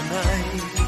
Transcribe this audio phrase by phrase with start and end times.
[0.00, 0.79] tonight.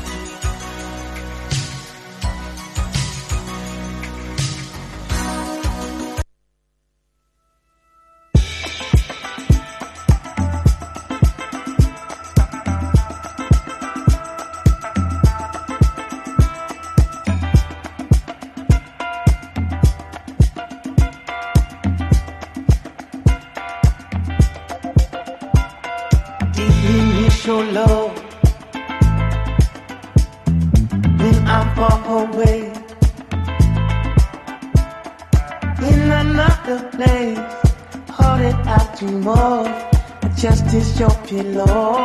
[40.73, 42.02] Just is your pillow,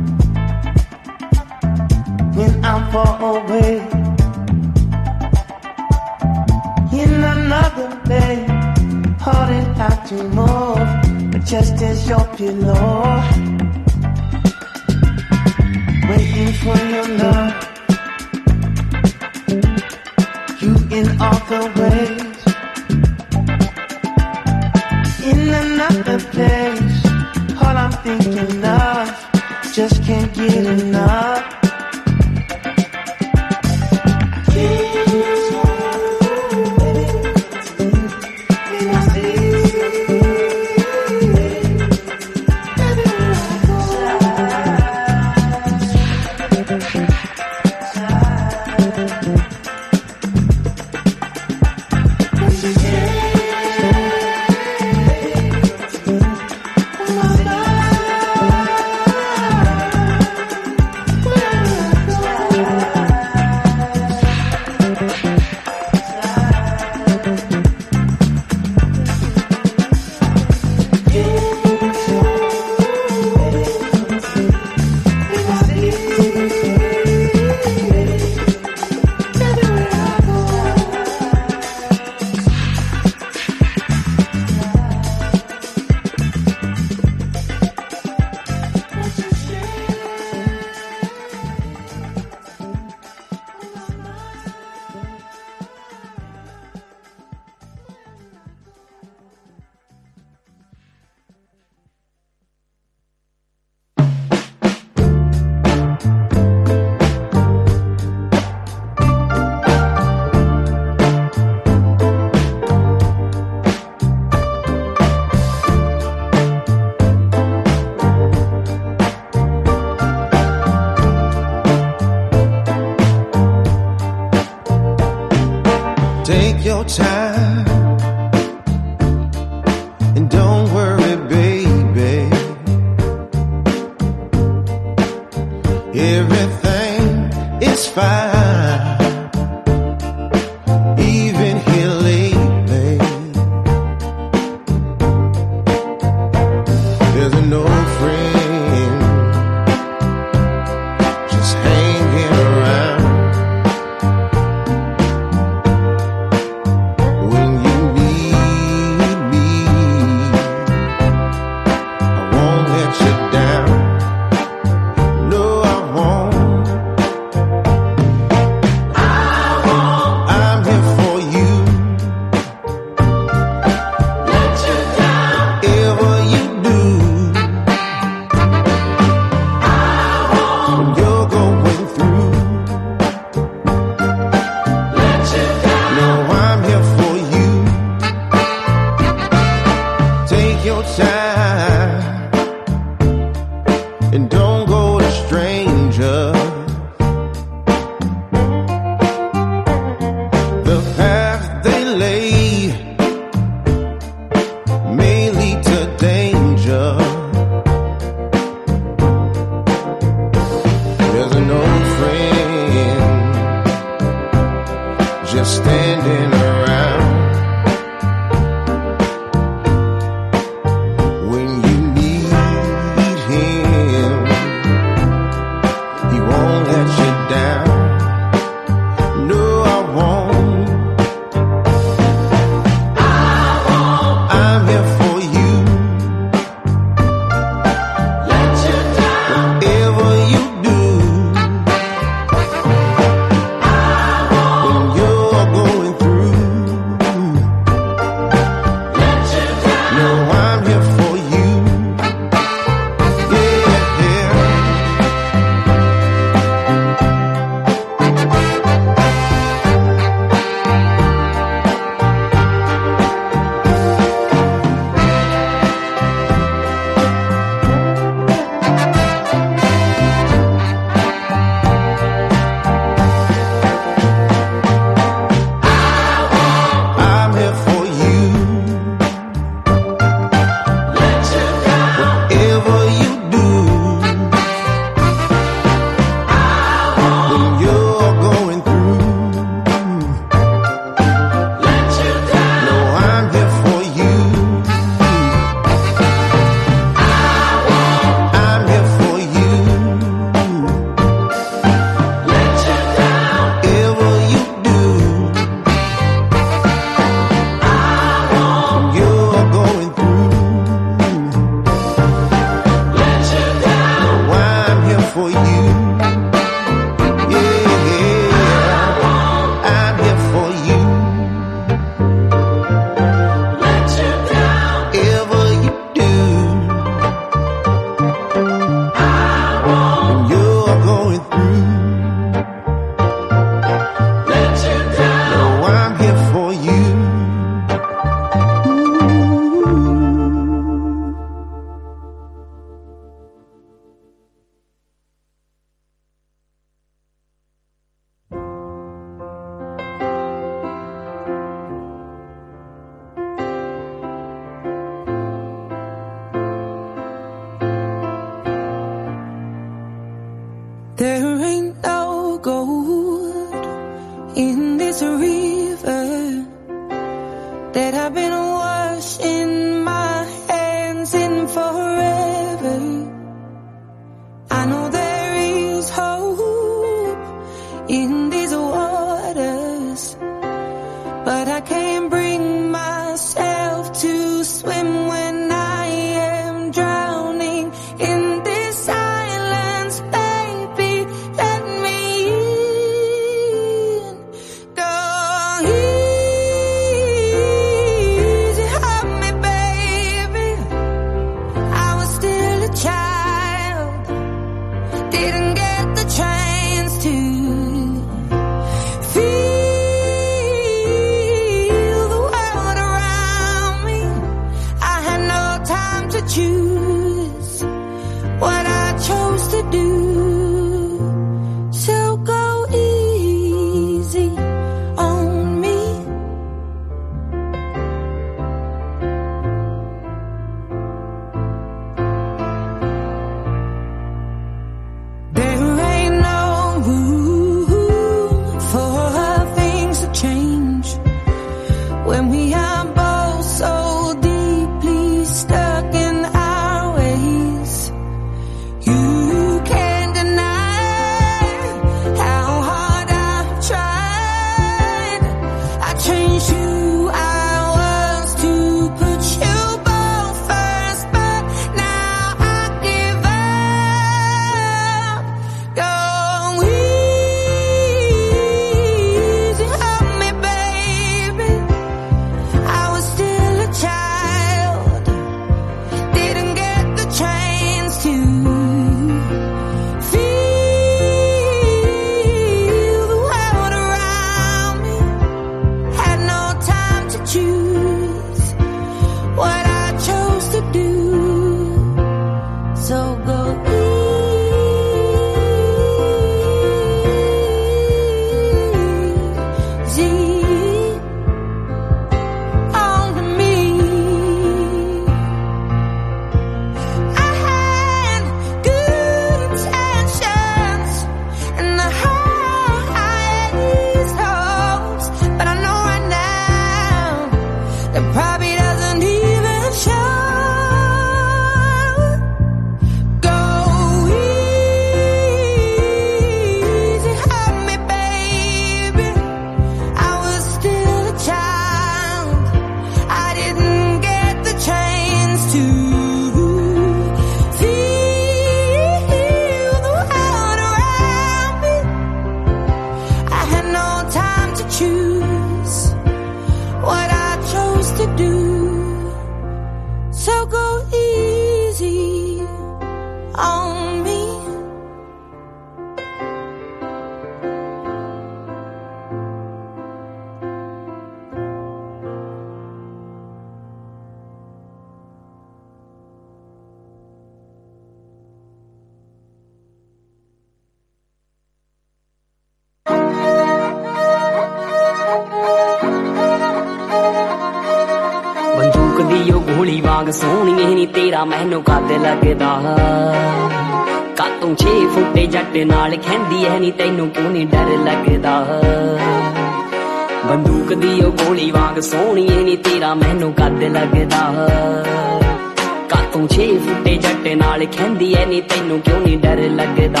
[597.72, 600.00] ਕਹਿੰਦੀ ਐ ਨੀ, ਤੈਨੂੰ ਕਿਉਂ ਨਹੀਂ ਡਰ ਲੱਗਦਾ?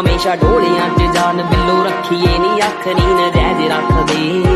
[0.00, 4.55] ਹਮੇਸ਼ਾ ਢੋਲਿਆਂ 'ਚ ਜਾਨ ਬਿੱਲੂ ਰੱਖੀਏ ਨੀ, ਅੱਖ ਨੀ ਰਹਿ ਦੇ ਰੱਖਦੇ।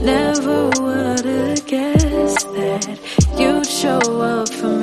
[0.00, 2.98] Never would have guessed that
[3.38, 4.79] you'd show up for me.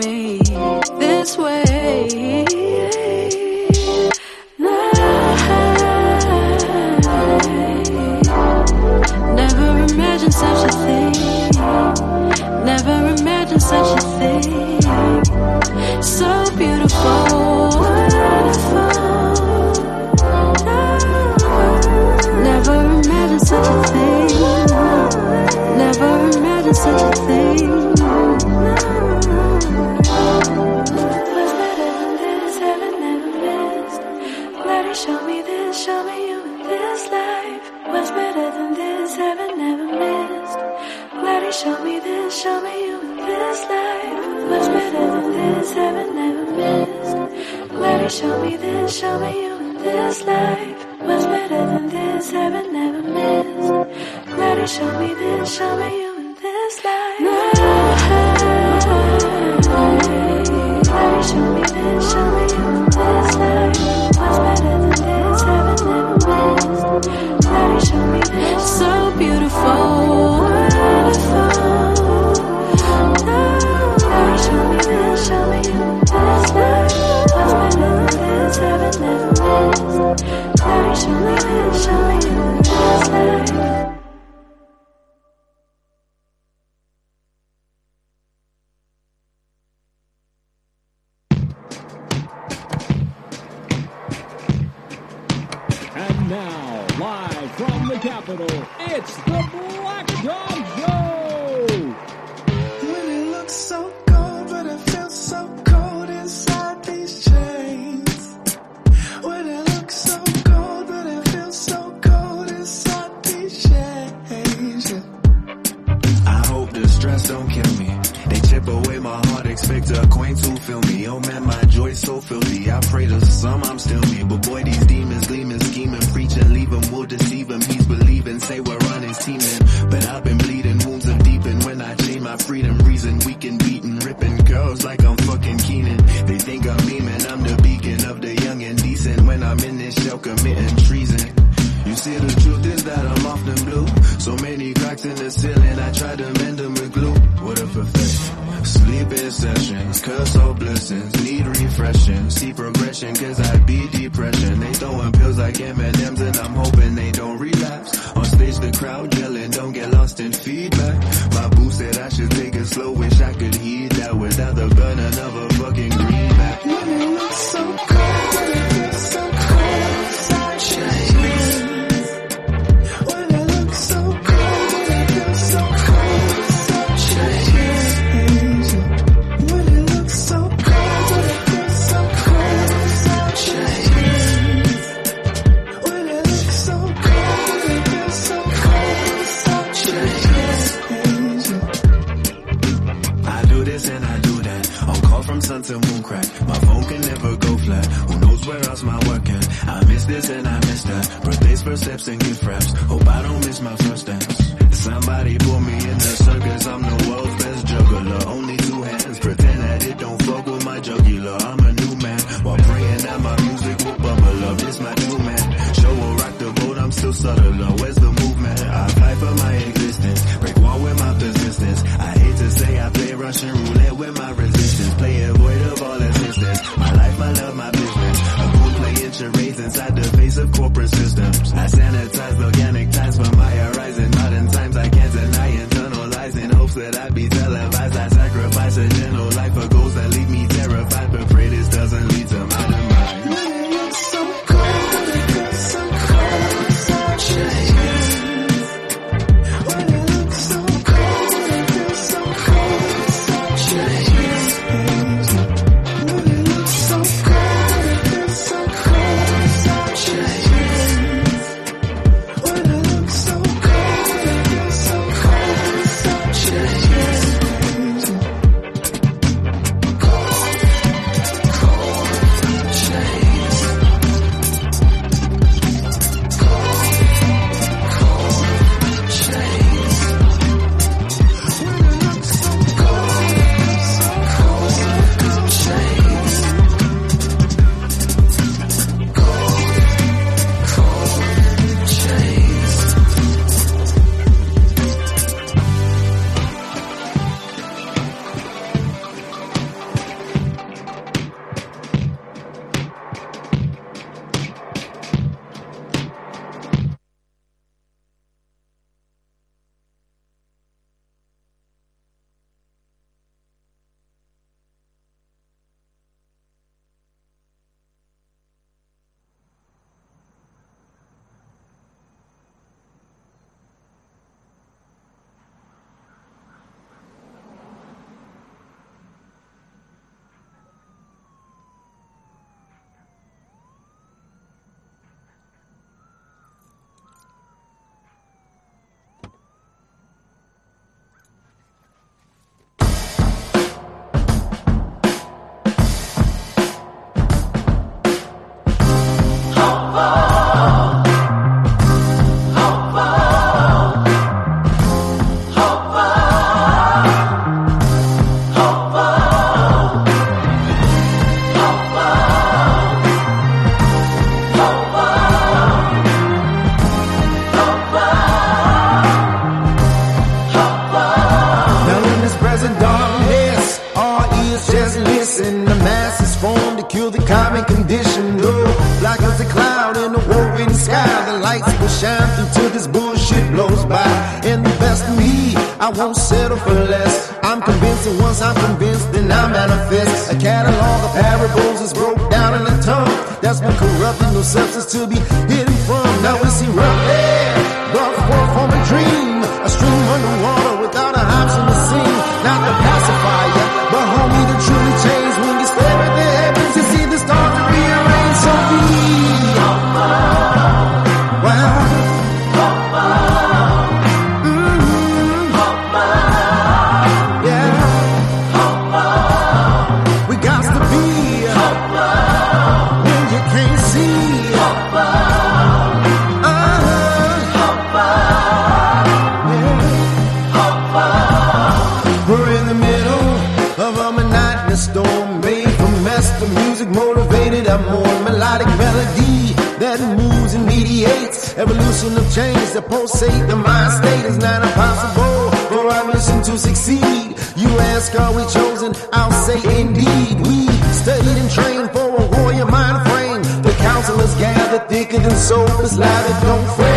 [448.08, 450.36] scar we chosen, I'll say indeed.
[450.48, 453.42] We studied and trained for a warrior mind frame.
[453.64, 456.97] The counselors gathered thicker than soldiers, is live, don't fret.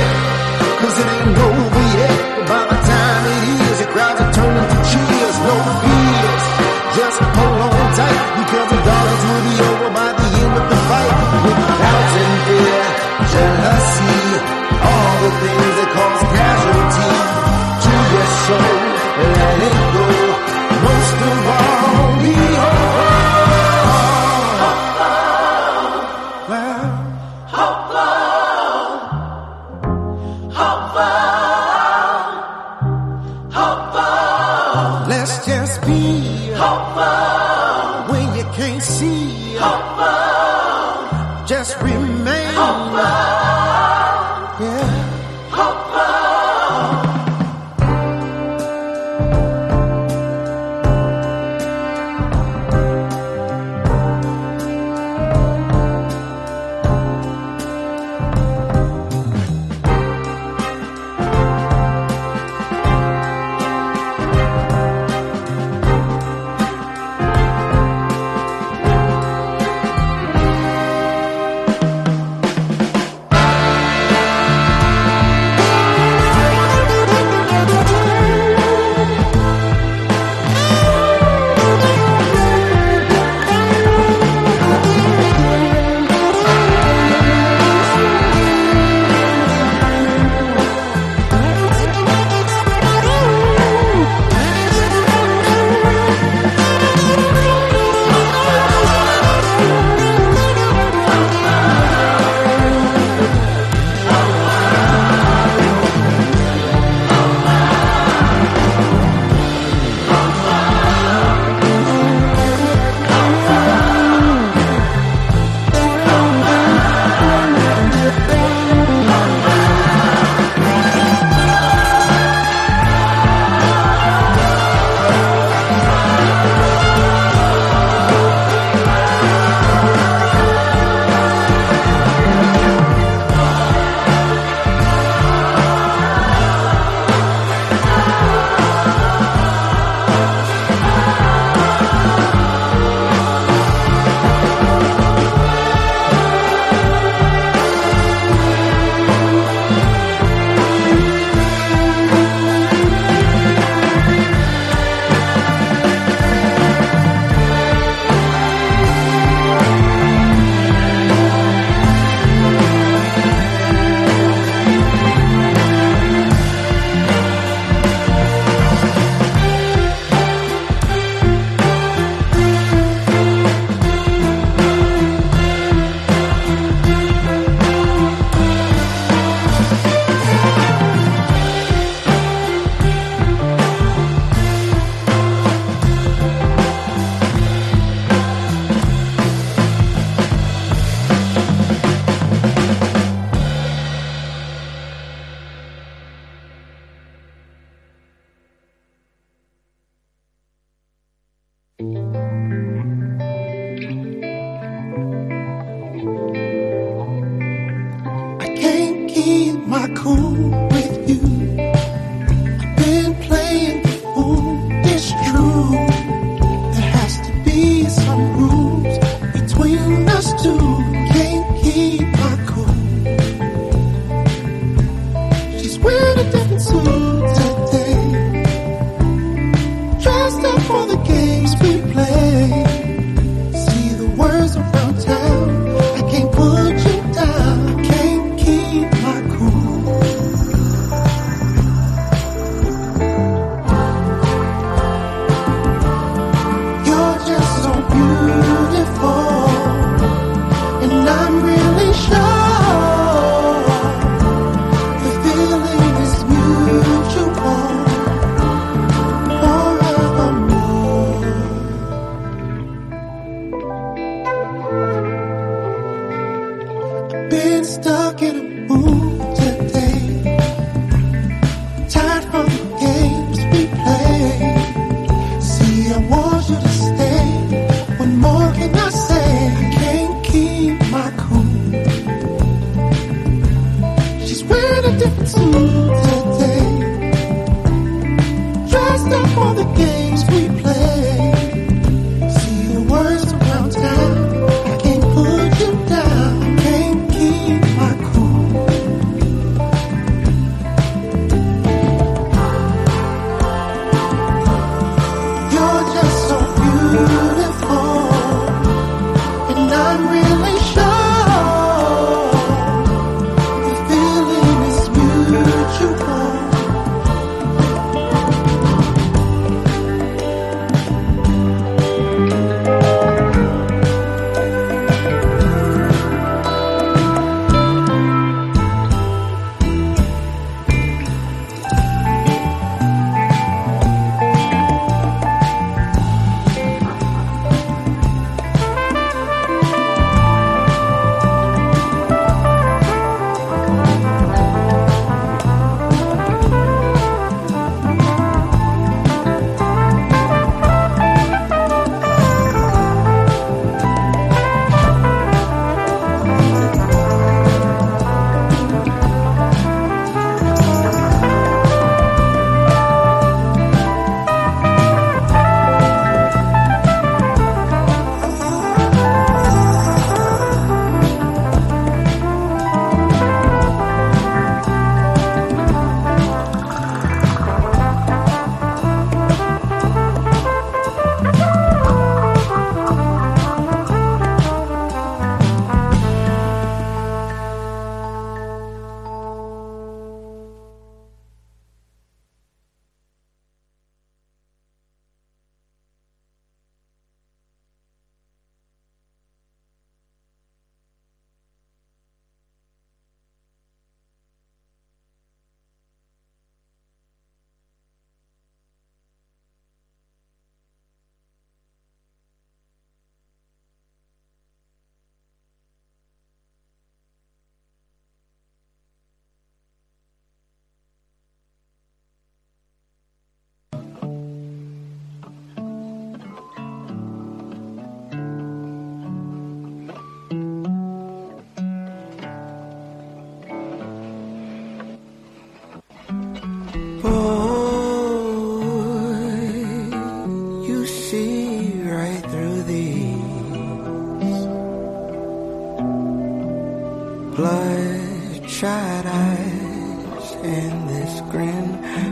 [447.40, 452.09] Bloodshot eyes and this grin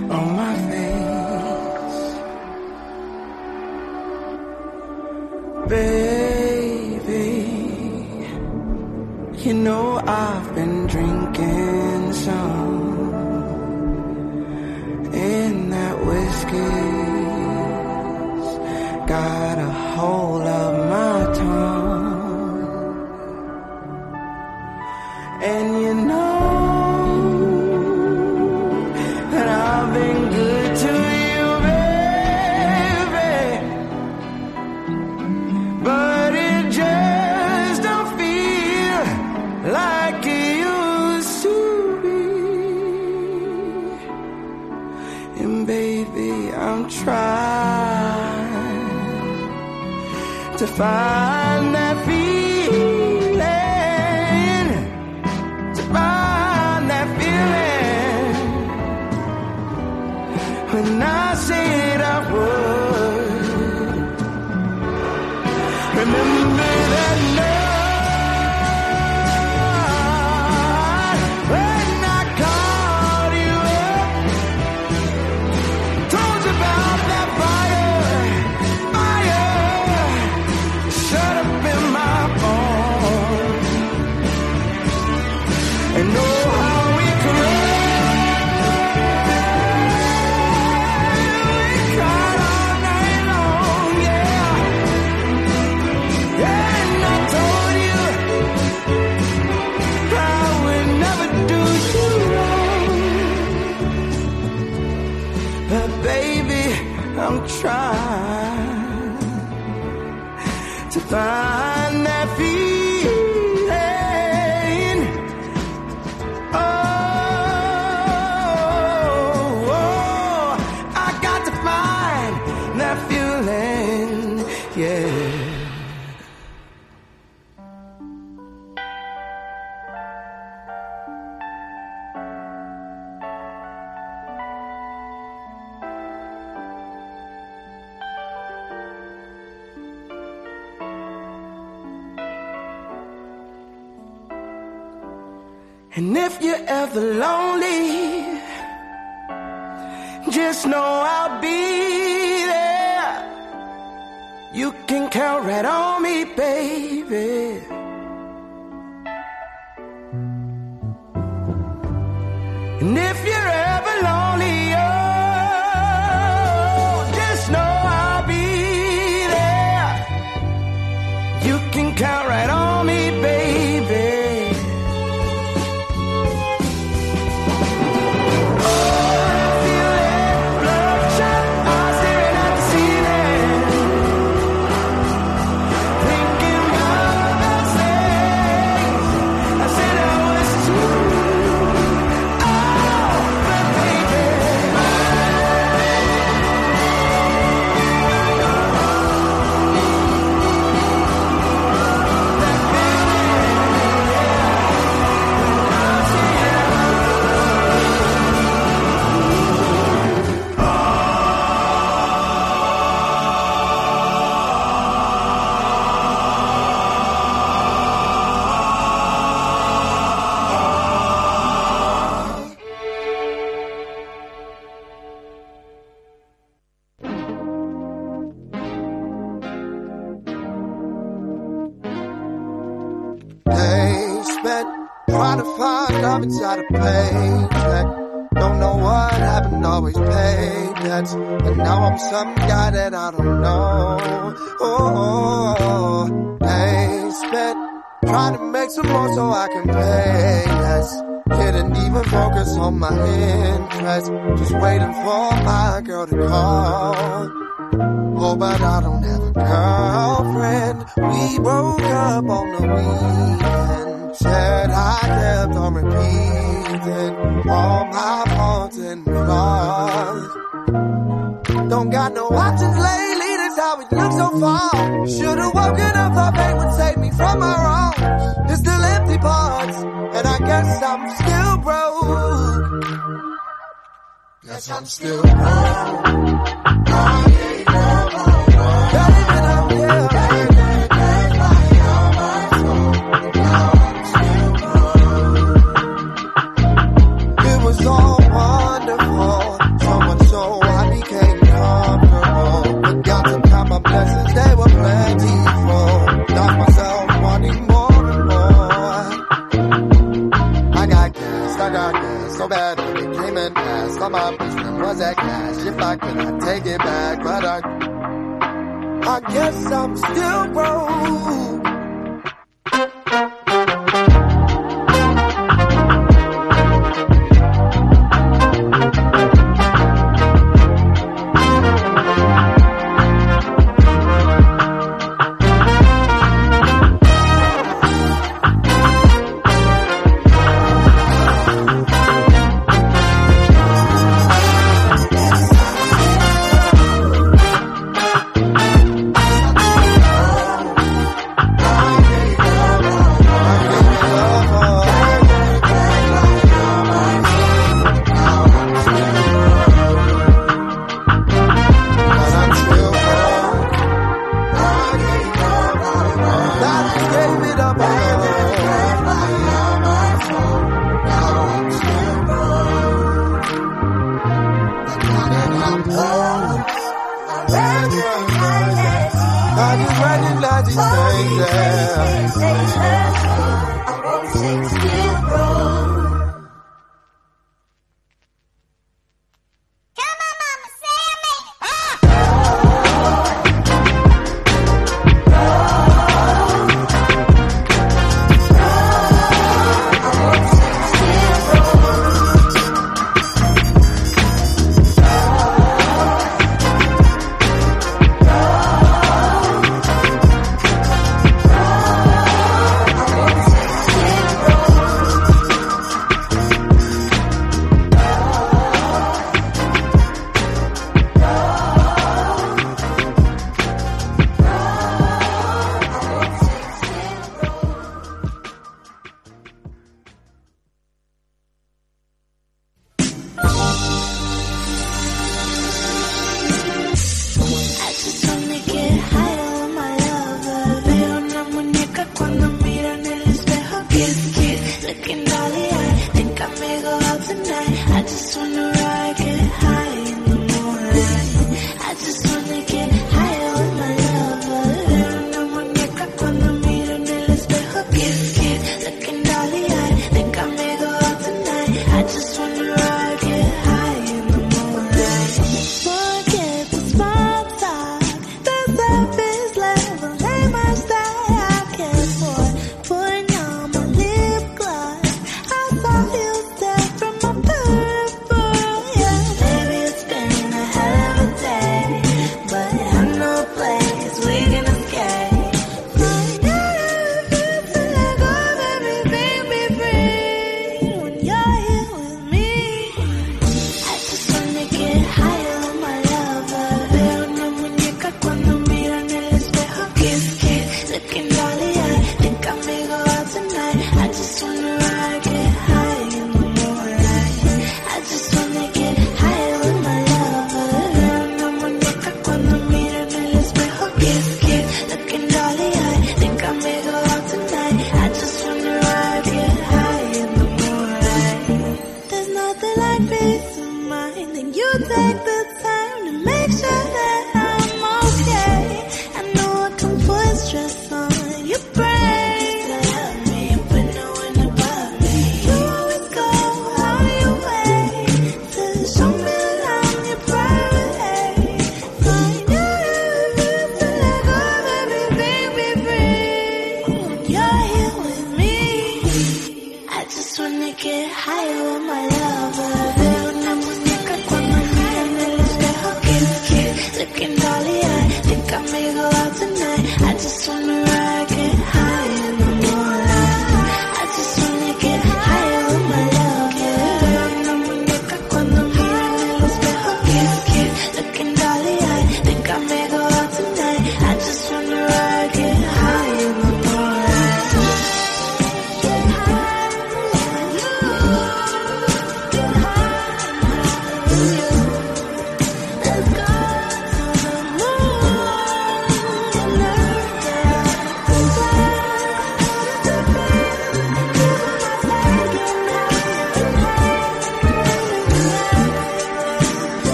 [284.78, 286.07] I'm still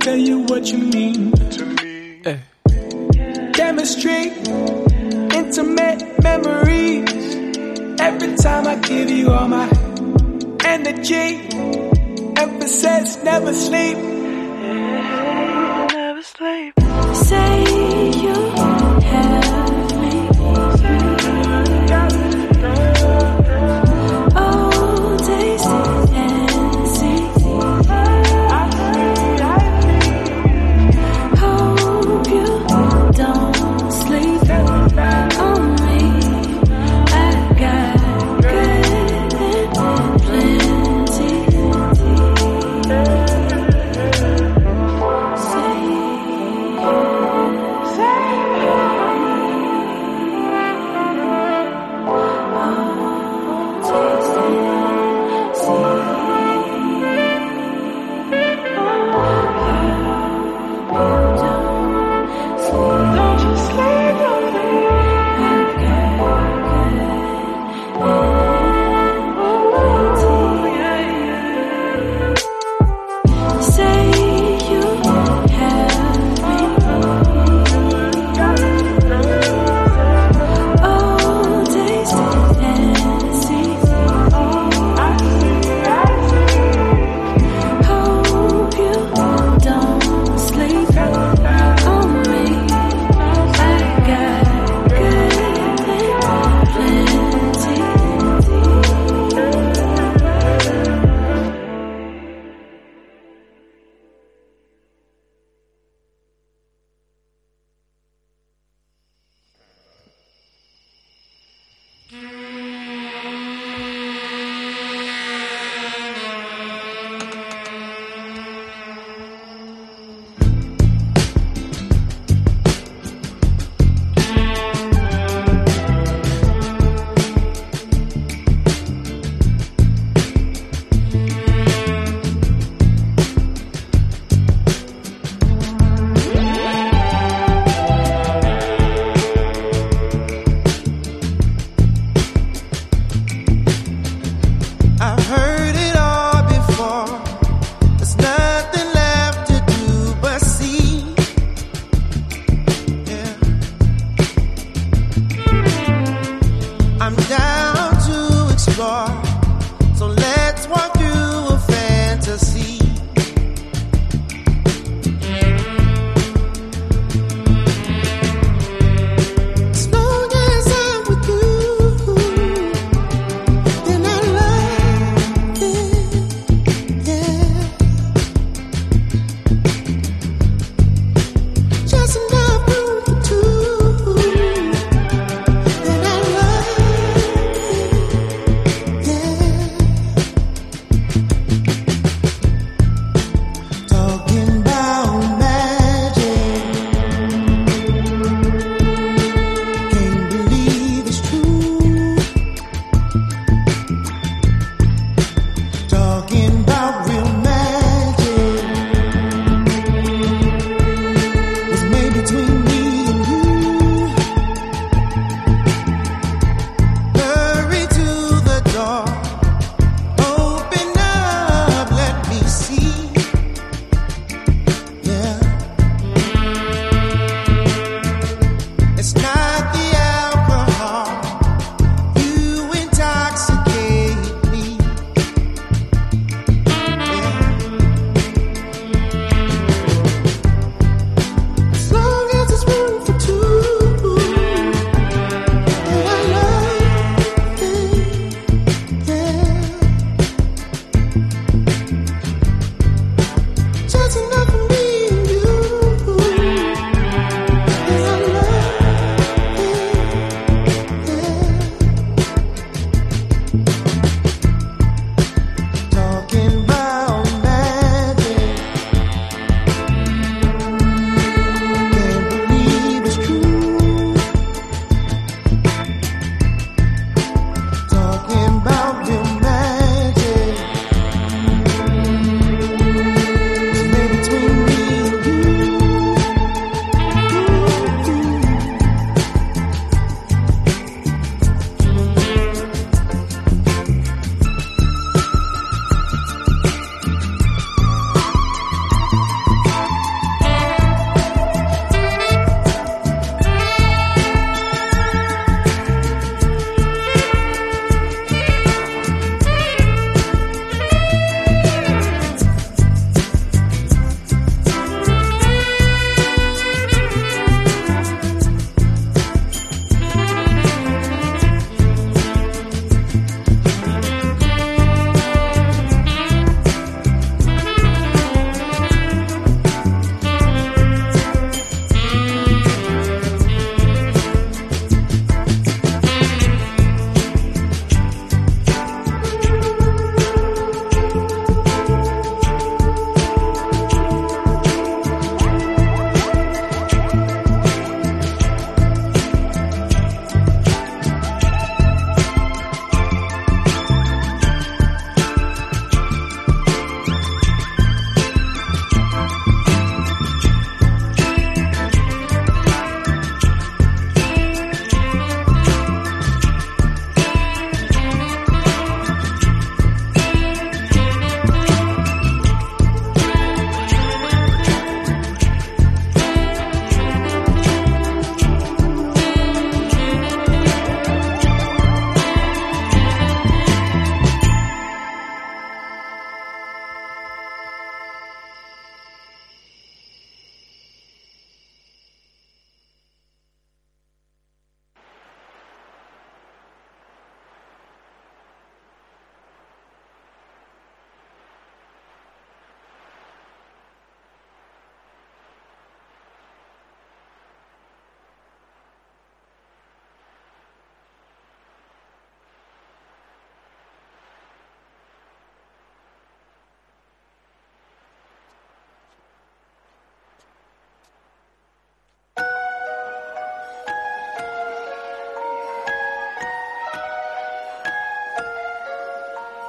[0.00, 1.37] tell you what you mean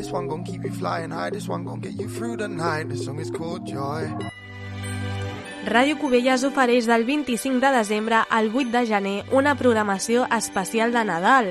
[0.00, 1.30] This one gonna keep you flying high.
[1.30, 2.88] This one gonna get you through the night.
[2.88, 4.08] This song is called Joy.
[5.68, 11.04] Ràdio Cubelles ofereix del 25 de desembre al 8 de gener una programació especial de
[11.04, 11.50] Nadal,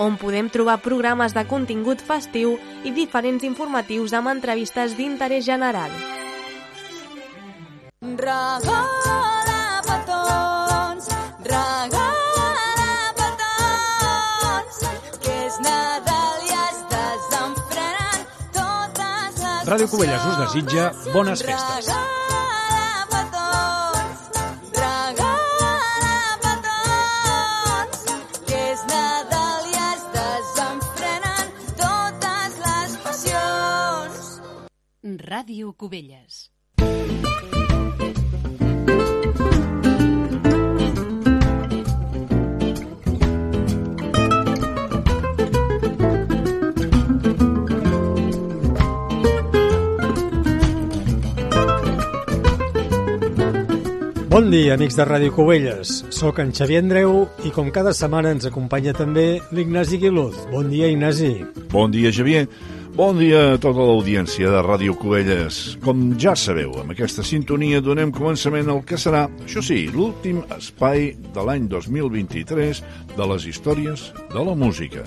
[0.00, 2.56] on podem trobar programes de contingut festiu
[2.88, 5.92] i diferents informatius amb entrevistes d'interès general.
[8.00, 9.41] Regala
[19.72, 20.82] Ràdio Cubelles us desitja
[21.14, 21.86] bones festes.
[21.88, 24.20] Regala petons,
[54.32, 55.90] Bon dia, amics de Ràdio Cubelles.
[56.08, 60.38] Soc en Xavier Andreu i com cada setmana ens acompanya també l'Ignasi Guiluz.
[60.48, 61.34] Bon dia, Ignasi.
[61.68, 62.46] Bon dia, Xavier.
[62.96, 65.76] Bon dia a tota l'audiència de Ràdio Cubelles.
[65.84, 71.10] Com ja sabeu, amb aquesta sintonia donem començament al que serà, això sí, l'últim espai
[71.36, 75.04] de l'any 2023 de les històries de la música.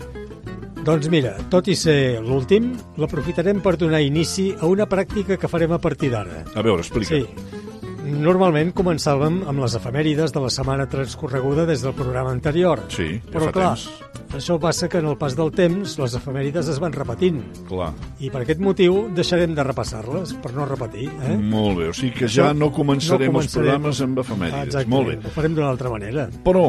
[0.86, 5.74] Doncs mira, tot i ser l'últim, l'aprofitarem per donar inici a una pràctica que farem
[5.74, 6.46] a partir d'ara.
[6.54, 7.18] A veure, explica.
[7.18, 7.65] Sí.
[8.06, 12.84] Normalment començàvem amb les efemèrides de la setmana transcorreguda des del programa anterior.
[12.94, 14.36] Sí, ja Però fa clar, temps.
[14.38, 17.42] això passa que en el pas del temps les efemèrides es van repetint.
[17.68, 17.92] Clar.
[18.22, 21.10] I per aquest motiu deixarem de repassar-les, per no repetir.
[21.26, 21.36] Eh?
[21.38, 24.68] Molt bé, o sigui que ja no començarem, no els programes amb efemèrides.
[24.70, 25.18] Exacte, Molt bé.
[25.26, 26.30] ho farem d'una altra manera.
[26.46, 26.68] Però,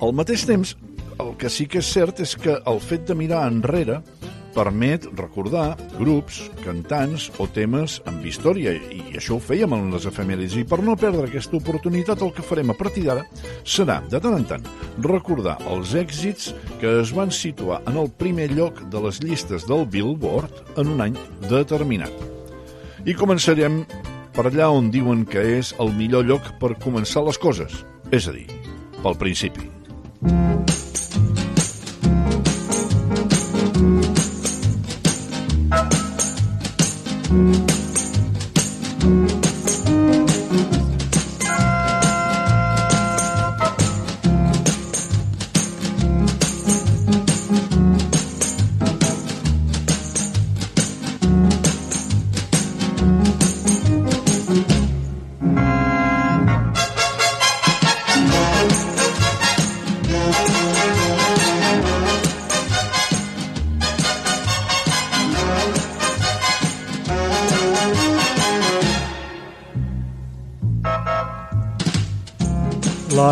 [0.00, 0.76] al mateix temps,
[1.18, 4.02] el que sí que és cert és que el fet de mirar enrere
[4.56, 10.56] permet recordar grups, cantants o temes amb història, i això ho fèiem en les efemèrides.
[10.56, 13.26] I per no perdre aquesta oportunitat, el que farem a partir d'ara
[13.62, 14.66] serà, de tant en tant,
[15.04, 19.86] recordar els èxits que es van situar en el primer lloc de les llistes del
[19.92, 22.12] Billboard en un any determinat.
[23.06, 23.84] I començarem
[24.36, 28.36] per allà on diuen que és el millor lloc per començar les coses, és a
[28.36, 28.48] dir,
[29.02, 29.70] pel principi.
[37.36, 37.75] La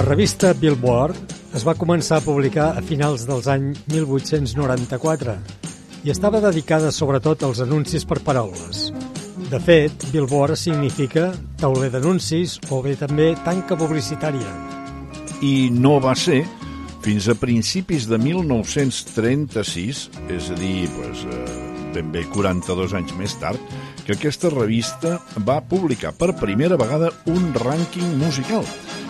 [0.05, 1.17] revista Billboard
[1.57, 5.35] es va començar a publicar a finals dels anys 1894
[6.05, 8.91] i estava dedicada sobretot als anuncis per paraules.
[9.49, 11.31] De fet, Billboard significa
[11.61, 14.53] tauler d'anuncis o bé també tanca publicitària.
[15.41, 16.43] I no va ser
[17.05, 23.39] fins a principis de 1936, és a dir, pues, eh, ben bé 42 anys més
[23.41, 23.61] tard,
[24.05, 28.65] que aquesta revista va publicar per primera vegada un rànquing musical,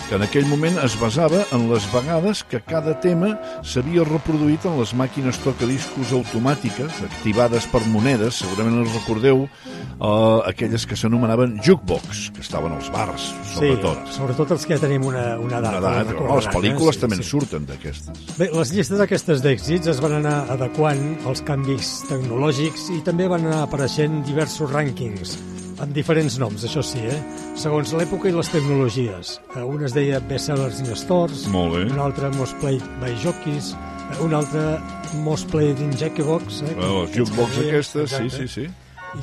[0.09, 3.33] que en aquell moment es basava en les vegades que cada tema
[3.65, 10.85] s'havia reproduït en les màquines tocadiscos automàtiques activades per monedes, segurament us recordeu eh, aquelles
[10.87, 14.05] que s'anomenaven jukebox, que estaven als bars, sobretot.
[14.05, 15.81] Sí, sobretot els que ja tenim una, una edat.
[15.81, 17.05] Una edat, ho oh, les pel·lícules eh?
[17.07, 18.29] també en surten d'aquestes.
[18.37, 23.49] Bé, les llistes aquestes d'èxits es van anar adequant als canvis tecnològics i també van
[23.49, 25.39] anar apareixent diversos rànquings
[25.83, 27.19] amb diferents noms, això sí, eh?
[27.59, 29.41] segons l'època i les tecnologies.
[29.57, 34.23] Eh, Un es deia Best Sellers in Stores, un altre Most Played by Jockeys, eh,
[34.25, 34.79] un altre
[35.25, 36.63] Most Played in Jackbox.
[36.63, 36.75] Eh?
[36.77, 38.49] Bueno, les jukebox que- aquestes, sí, exacte.
[38.49, 38.71] sí, sí.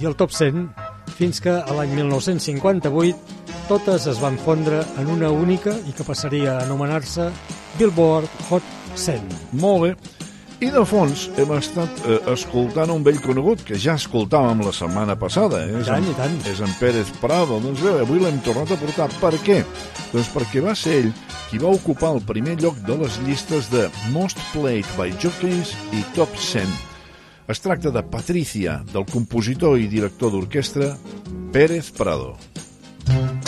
[0.01, 0.69] I el top 100,
[1.17, 3.17] fins que a l'any 1958
[3.67, 7.29] totes es van fondre en una única i que passaria a anomenar-se
[7.77, 8.63] Billboard Hot
[8.95, 9.21] 100.
[9.53, 9.95] Molt bé.
[10.61, 15.15] I de fons hem estat eh, escoltant un vell conegut que ja escoltàvem la setmana
[15.17, 15.63] passada.
[15.65, 15.71] Eh?
[15.73, 16.35] I És tant, en, i tant.
[16.51, 17.57] És en Pérez Prado.
[17.63, 19.09] Doncs bé, avui l'hem tornat a portar.
[19.17, 19.57] Per què?
[20.11, 21.09] Doncs perquè va ser ell
[21.49, 26.05] qui va ocupar el primer lloc de les llistes de Most Played by Jockeys i
[26.13, 26.69] Top 100.
[27.49, 30.93] Es tracta de Patricia, del compositor i director d'orquestra
[31.51, 32.35] Pérez Prado.
[33.09, 33.40] I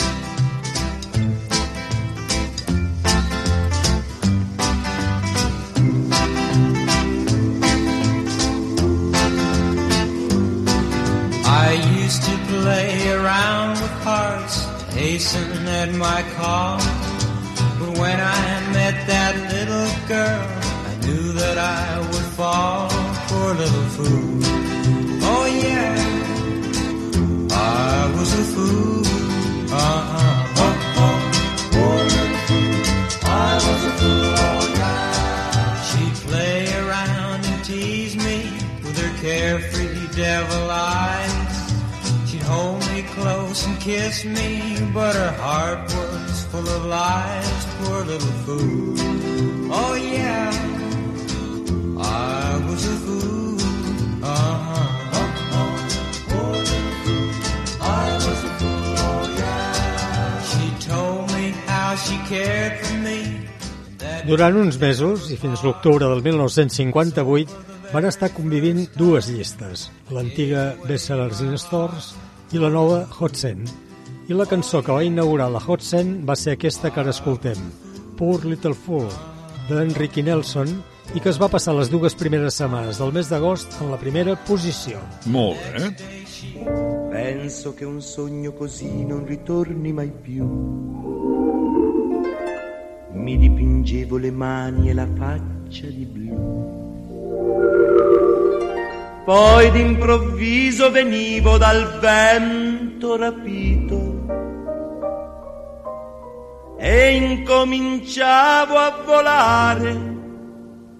[12.64, 14.56] play around with hearts,
[14.94, 16.78] hasten at my call.
[17.78, 18.44] But when I
[18.78, 20.46] met that little girl,
[20.90, 22.88] I knew that I would fall
[23.28, 24.40] for a little fool.
[25.32, 25.94] Oh yeah,
[27.52, 29.04] I was a fool.
[29.70, 30.33] Uh-huh.
[43.84, 47.66] Kiss me, but her heart was full of lies.
[47.80, 48.96] Poor little fool.
[49.70, 50.50] Oh yeah,
[52.00, 54.24] I was a fool.
[54.24, 54.80] Uh-huh.
[64.24, 67.52] Durant uns mesos, i fins l'octubre del 1958,
[67.92, 72.14] van estar convivint dues llistes, l'antiga Best Sellers in Stores
[72.54, 73.64] i la nova Hot 100.
[74.30, 77.58] I la cançó que va inaugurar la Hot 100 va ser aquesta que ara escoltem,
[78.14, 79.08] Poor Little Fool,
[79.66, 80.70] d'Enrique Nelson,
[81.18, 84.36] i que es va passar les dues primeres setmanes del mes d'agost en la primera
[84.46, 85.02] posició.
[85.26, 85.90] Molt bé.
[87.10, 90.46] Penso che un sogno così non ritorni mai più.
[93.14, 97.93] Mi dipingevo le mani e la faccia di blu.
[99.24, 104.14] Poi d'improvviso venivo dal vento rapito
[106.76, 110.14] e incominciavo a volare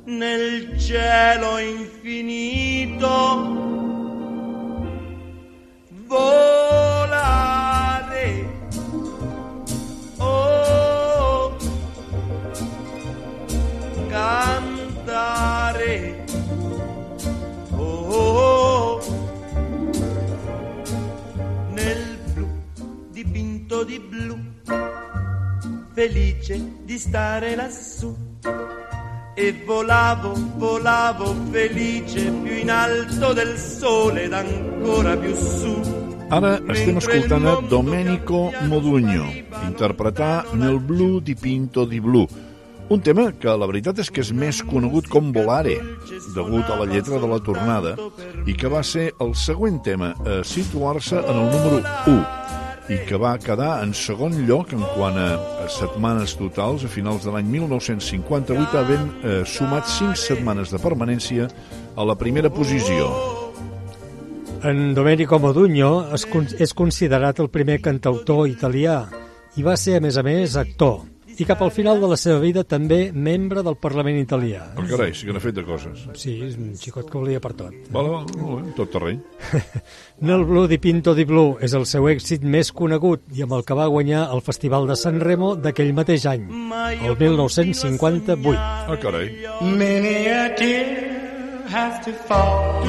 [0.05, 3.09] nel cielo infinito.
[6.07, 6.97] Volare.
[10.16, 11.57] Oh,
[14.09, 15.05] cantare.
[23.75, 24.39] Dipinto di blu,
[25.93, 28.14] felice di stare lassù.
[29.37, 36.03] E volavo, volavo felice più in alto del sole ed ancora più su.
[36.29, 39.31] Ara estem escoltant a Domenico Modugno
[39.66, 42.27] interpretar Nel blu di Pinto di Blu,
[42.89, 45.77] un tema que la veritat és que és més conegut com Volare,
[46.35, 47.95] degut a la lletra de la tornada,
[48.47, 53.16] i que va ser el següent tema a situar-se en el número 1 i que
[53.20, 55.28] va quedar en segon lloc en quant a,
[55.72, 61.49] setmanes totals a finals de l'any 1958 havent eh, sumat 5 setmanes de permanència
[61.97, 63.09] a la primera posició.
[64.64, 65.91] En Domenico Modugno
[66.32, 69.03] con és considerat el primer cantautor italià
[69.57, 71.13] i va ser, a més a més, actor.
[71.39, 74.62] I cap al final de la seva vida també membre del Parlament italià.
[74.76, 76.05] Per carai, sí que n'ha fet de coses.
[76.20, 77.74] Sí, és un xicot que volia per tot.
[77.95, 79.18] Vale, vale, molt bé, tot terreny.
[80.28, 83.66] Nel Blu di Pinto di Blu és el seu èxit més conegut i amb el
[83.66, 86.47] que va guanyar el Festival de San Remo d'aquell mateix any,
[87.03, 88.55] el 1958.
[88.55, 89.32] Ah, carai.
[89.74, 91.14] Many a tear
[91.74, 92.84] has to fall,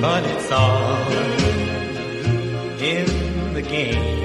[0.00, 1.02] but it's all
[2.78, 4.21] in the game.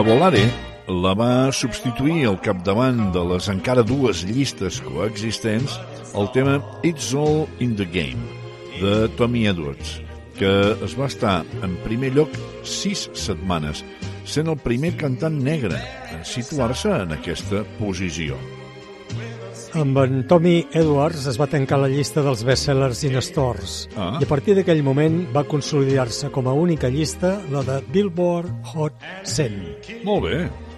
[0.00, 0.46] A Volare
[0.88, 5.74] la va substituir al capdavant de les encara dues llistes coexistents
[6.16, 6.54] el tema
[6.88, 8.24] It's All in the Game
[8.78, 9.98] de Tommy Edwards,
[10.38, 10.54] que
[10.86, 12.32] es va estar en primer lloc
[12.64, 13.84] sis setmanes,
[14.24, 15.82] sent el primer cantant negre
[16.14, 18.40] en situar-se en aquesta posició.
[19.78, 24.16] Amb en Tommy Edwards es va tancar la llista dels bestsellers in stores Ah.
[24.20, 28.94] i a partir d'aquell moment va consolidar-se com a única llista la de Billboard Hot
[29.22, 30.02] 100.
[30.04, 30.69] Molt bé.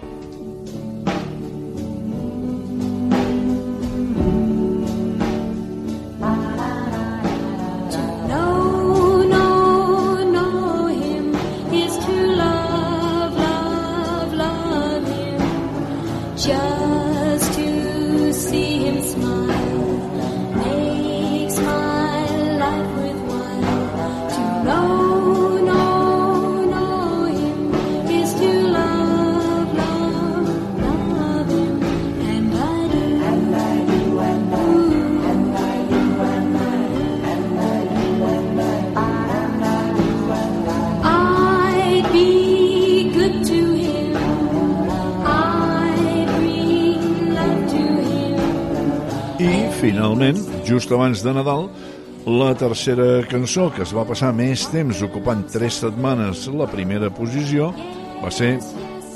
[51.03, 51.65] Abans de Nadal,
[52.25, 57.73] la tercera cançó, que es va passar més temps ocupant tres setmanes la primera posició,
[58.21, 58.53] va ser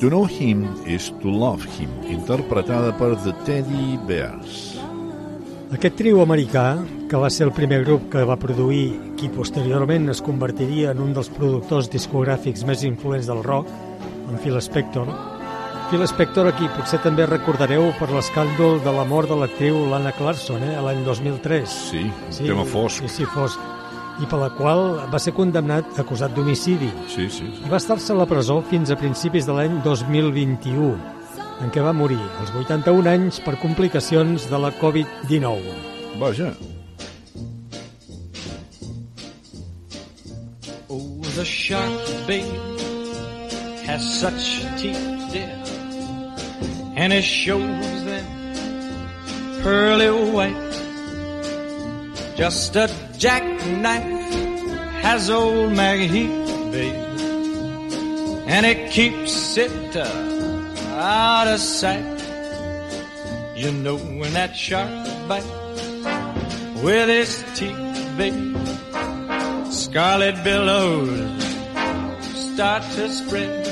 [0.01, 4.75] To Know Him is to Love Him, interpretada per The Teddy Bears.
[5.77, 6.75] Aquest trio americà,
[7.07, 11.15] que va ser el primer grup que va produir qui posteriorment es convertiria en un
[11.15, 13.71] dels productors discogràfics més influents del rock,
[14.27, 15.07] en Phil Spector.
[15.87, 20.59] Phil Spector, aquí potser també recordareu per l'escàndol de la mort de l'actriu Lana Clarkson,
[20.67, 21.75] eh, l'any 2003.
[21.93, 23.05] Sí, un tema fosc.
[23.05, 23.61] Sí, sí, fosc.
[24.19, 26.89] I per la qual va ser condemnat acusat d'homicidi.
[27.07, 27.47] Sí, sí.
[27.63, 30.91] I va estar-se a la presó fins a principis de l'any 2021,
[31.63, 35.71] en què va morir als 81 anys per complicacions de la Covid-19.
[36.19, 36.51] Vaja.
[40.89, 42.43] Oh, the shark, babe,
[43.87, 45.16] has such teeth,
[46.97, 48.25] and it shows them
[49.61, 50.73] pearly white.
[52.35, 54.03] Just a jackknife
[55.03, 56.95] has old Maggie Heath, babe.
[58.47, 60.07] And it keeps it uh,
[60.95, 62.17] out of sight.
[63.55, 64.89] You know when that shark
[65.27, 65.45] bite
[66.83, 68.57] with his teeth, babe.
[69.71, 71.43] Scarlet billows
[72.33, 73.66] start to spread.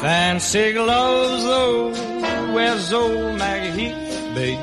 [0.00, 1.90] Fancy gloves, though,
[2.54, 4.58] wears old Maggie Heath, babe.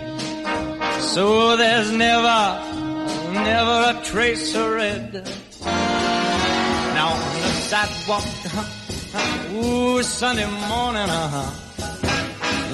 [0.99, 2.59] So there's never,
[3.33, 5.13] never a trace of red.
[6.95, 11.67] Now on the sidewalk, uh-huh, ooh, Sunday morning, uh-huh,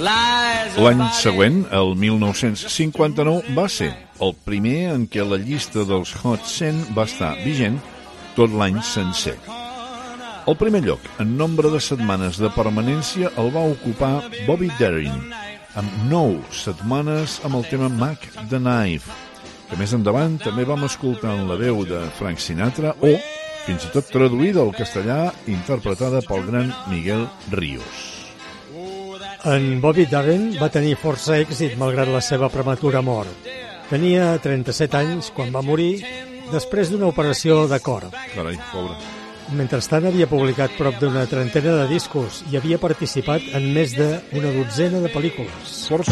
[0.04, 6.96] L'any següent, el 1959, va ser el primer en què la llista dels Hot 100
[6.98, 7.78] va estar vigent
[8.36, 9.38] tot l'any sencer.
[10.44, 15.30] El primer lloc, en nombre de setmanes de permanència, el va ocupar Bobby Darin,
[15.80, 19.08] amb 9 setmanes amb el tema Mac the Knife,
[19.70, 23.14] que més endavant també vam escoltar en la veu de Frank Sinatra o,
[23.64, 27.24] fins i tot traduïda al castellà, interpretada pel gran Miguel
[27.56, 28.04] Ríos.
[29.48, 33.48] En Bobby Darin va tenir força èxit malgrat la seva prematura mort.
[33.88, 35.94] Tenia 37 anys quan va morir
[36.52, 38.12] després d'una operació de cor.
[38.36, 39.23] Carai, pobre.
[39.52, 45.04] Mentrestant havia publicat prop d'una trentena de discos i havia participat en més d'una dotzena
[45.04, 45.76] de pel·lícules.
[45.92, 46.08] Venus,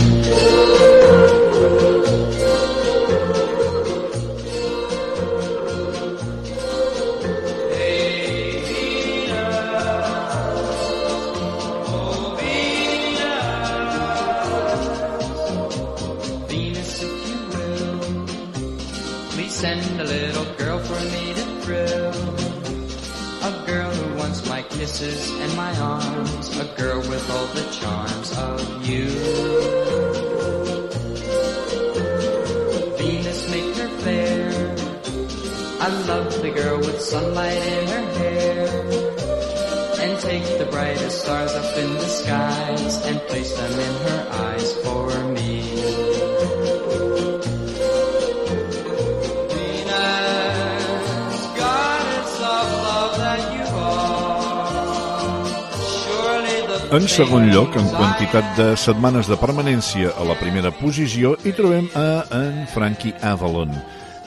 [56.92, 61.88] En segon lloc, en quantitat de setmanes de permanència a la primera posició, hi trobem
[61.96, 63.72] a en Frankie Avalon,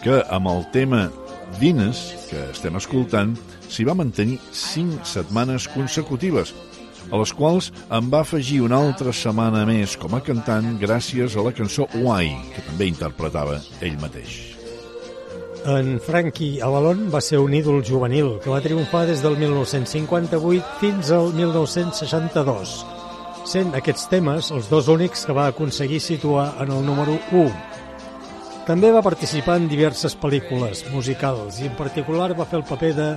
[0.01, 1.03] que amb el tema
[1.61, 2.01] Venus,
[2.31, 3.37] que estem escoltant,
[3.69, 6.55] s'hi va mantenir 5 setmanes consecutives,
[7.13, 11.45] a les quals en va afegir una altra setmana més com a cantant gràcies a
[11.45, 14.54] la cançó Why, que també interpretava ell mateix.
[15.65, 21.09] En Frankie Avalon va ser un ídol juvenil que va triomfar des del 1958 fins
[21.17, 22.75] al 1962,
[23.49, 27.47] sent aquests temes els dos únics que va aconseguir situar en el número 1.
[28.69, 33.09] També va participar en diverses pel·lícules musicals i en particular va fer el paper de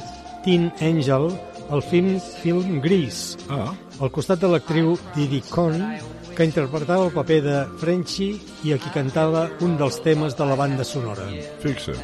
[0.45, 1.27] Teen Angel
[1.67, 3.73] al film Film Gris, ah.
[3.99, 5.83] al costat de l'actriu Didi Conn,
[6.31, 10.55] que interpretava el paper de Frenchie i a qui cantava un dels temes de la
[10.55, 11.27] banda sonora.
[11.59, 11.97] Fixa.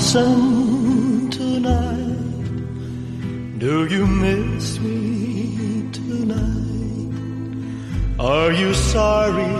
[0.00, 2.48] Lonesome tonight?
[3.58, 7.12] Do you miss me tonight?
[8.18, 9.52] Are you sorry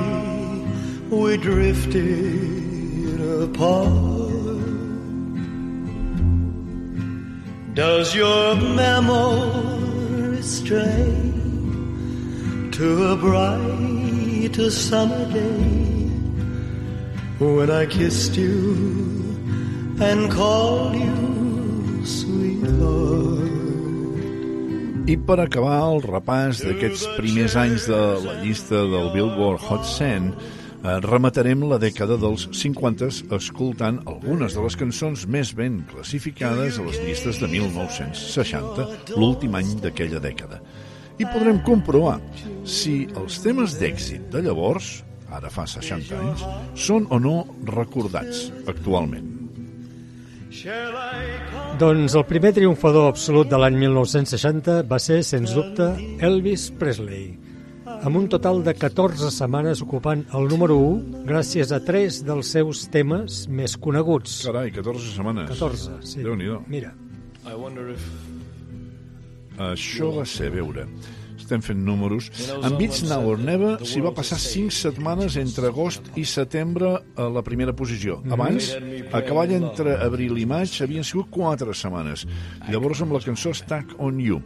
[1.11, 4.09] we drifted apart?
[7.75, 11.33] Does your memory stray
[12.73, 15.77] to a bright summer day?
[17.41, 19.30] when I kissed you
[20.01, 21.21] and called you.
[25.11, 30.29] I per acabar el repàs d'aquests primers anys de la llista del Billboard Hot 100,
[30.31, 36.87] eh, rematarem la dècada dels 50 escoltant algunes de les cançons més ben classificades a
[36.87, 38.87] les llistes de 1960,
[39.17, 40.61] l'últim any d'aquella dècada.
[41.19, 42.21] I podrem comprovar
[42.63, 46.47] si els temes d'èxit de llavors, ara fa 60 anys,
[46.79, 47.37] són o no
[47.67, 49.40] recordats actualment.
[51.79, 55.87] Doncs el primer triomfador absolut de l'any 1960 va ser, sens dubte,
[56.27, 57.29] Elvis Presley,
[57.87, 62.83] amb un total de 14 setmanes ocupant el número 1 gràcies a tres dels seus
[62.91, 64.41] temes més coneguts.
[64.49, 65.53] Carai, 14 setmanes.
[65.55, 66.25] 14, sí.
[66.27, 66.65] Déu-n'hi-do.
[66.67, 66.91] Mira.
[67.47, 68.05] I wonder if
[69.61, 70.87] Això va ser, a veure,
[71.51, 72.29] estem fent números,
[72.63, 77.27] amb It's Now or Never s'hi va passar 5 setmanes entre agost i setembre a
[77.27, 78.21] la primera posició.
[78.31, 78.71] Abans,
[79.11, 82.23] a cavall entre abril i maig havien sigut 4 setmanes.
[82.71, 84.39] Llavors amb la cançó Stuck on You.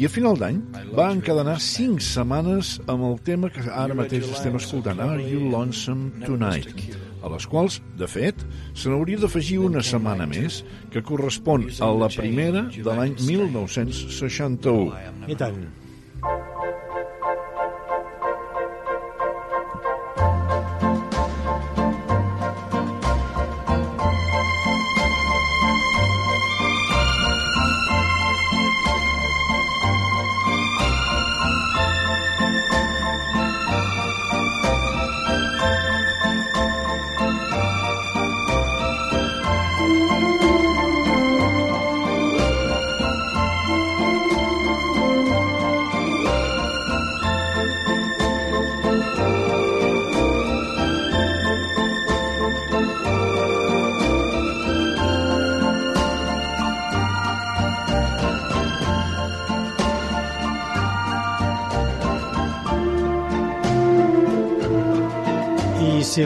[0.00, 0.62] I a final d'any
[0.96, 6.24] va encadenar 5 setmanes amb el tema que ara mateix estem escoltant, Are You Lonesome
[6.24, 6.96] Tonight?
[7.26, 8.44] a les quals, de fet,
[8.78, 10.60] se n'hauria d'afegir una setmana més,
[10.92, 14.94] que correspon a la primera de l'any 1961.
[15.26, 15.58] I tant.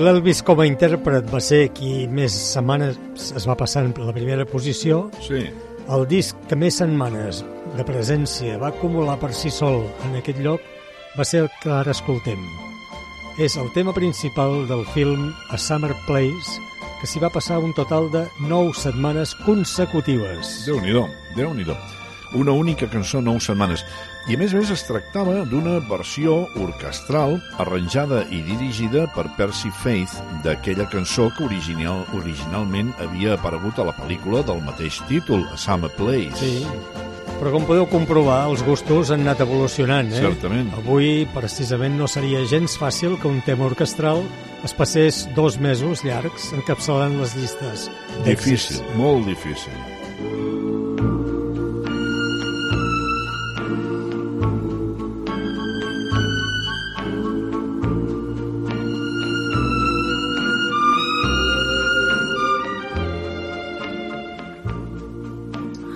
[0.00, 2.96] l'Elvis com a intèrpret va ser qui més setmanes
[3.36, 5.42] es va passar en la primera posició, sí.
[5.92, 7.42] el disc que més setmanes
[7.76, 10.64] de presència va acumular per si sol en aquest lloc
[11.18, 12.40] va ser el que ara escoltem.
[13.40, 16.56] És el tema principal del film A Summer Place,
[17.00, 20.54] que s'hi va passar un total de 9 setmanes consecutives.
[20.68, 21.06] Déu-n'hi-do,
[21.36, 21.76] déu nhi déu
[22.40, 23.84] Una única cançó, 9 setmanes.
[24.28, 29.72] I a més a més es tractava d'una versió orquestral arranjada i dirigida per Percy
[29.80, 35.56] Faith d'aquella cançó que original, originalment havia aparegut a la pel·lícula del mateix títol, A
[35.56, 36.36] Summer Place.
[36.36, 36.66] Sí,
[37.40, 40.20] però com podeu comprovar, els gustos han anat evolucionant, eh?
[40.26, 40.68] Certament.
[40.82, 44.20] Avui, precisament, no seria gens fàcil que un tema orquestral
[44.68, 47.88] es passés dos mesos llargs encapçalant les llistes.
[48.28, 49.72] Difícil, molt difícil.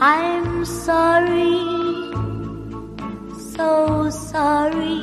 [0.07, 1.65] I'm sorry,
[3.57, 5.01] so sorry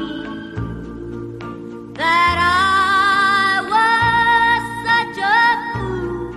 [2.02, 5.42] that I was such a
[5.72, 6.30] fool.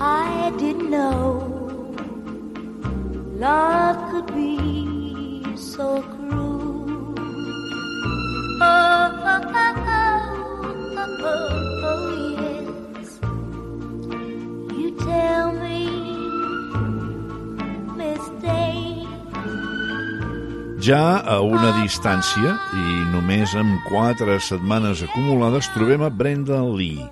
[0.00, 1.28] I didn't know
[3.38, 6.19] love could be so cruel.
[20.90, 27.04] Ja a una distància, i només amb quatre setmanes acumulades, trobem a Brenda Lee,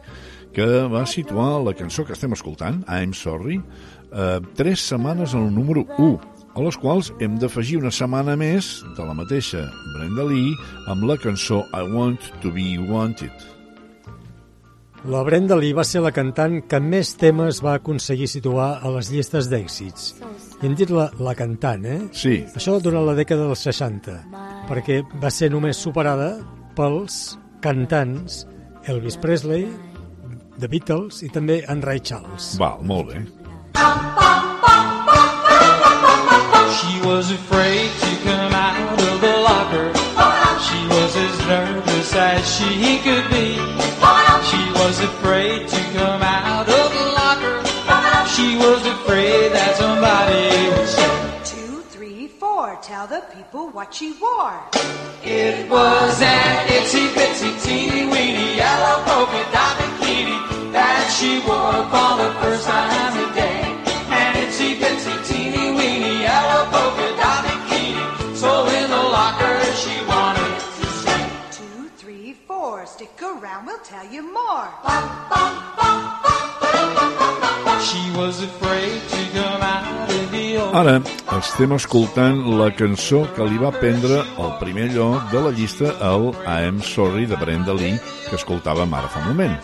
[0.56, 3.60] que va situar la cançó que estem escoltant, I'm Sorry,
[4.10, 6.08] eh, tres setmanes al número 1,
[6.56, 10.58] a les quals hem d'afegir una setmana més de la mateixa Brenda Lee
[10.90, 13.57] amb la cançó I Want to Be Wanted.
[15.04, 19.10] La Brenda Lee va ser la cantant que més temes va aconseguir situar a les
[19.14, 20.08] llistes d'èxits.
[20.58, 22.00] I hem dit la, la cantant, eh?
[22.12, 22.40] Sí.
[22.58, 24.16] Això durant la dècada dels 60,
[24.68, 26.32] perquè va ser només superada
[26.76, 28.42] pels cantants
[28.90, 29.68] Elvis Presley,
[30.58, 32.56] The Beatles i també en Ray Charles.
[32.58, 33.22] Val, molt bé.
[36.78, 39.92] She was afraid to come out of the locker.
[40.66, 43.97] She was as nervous as she could be.
[44.50, 47.56] She was afraid to come out of the locker.
[48.34, 51.12] She was afraid that somebody would say
[51.44, 52.78] Two, three, four.
[52.82, 54.60] Tell the people what she wore.
[55.24, 60.38] it was an itsy bitsy teeny weeny yellow polka dot bikini
[60.72, 63.37] that she wore for the first time
[72.98, 74.66] Stick around, we'll tell you more.
[77.86, 80.96] She was afraid to come out of the old Ara
[81.36, 86.32] estem escoltant la cançó que li va prendre el primer lloc de la llista al
[86.42, 89.54] I'm Sorry de Brenda Lee que escoltàvem ara fa un moment.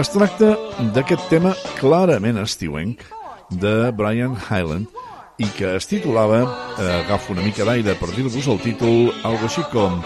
[0.00, 0.54] Es tracta
[0.96, 3.04] d'aquest tema clarament estiuenc
[3.50, 4.88] de Brian Hyland
[5.44, 6.40] i que es titulava,
[6.80, 10.00] eh, agafo una mica d'aire per dir-vos el títol, algo així com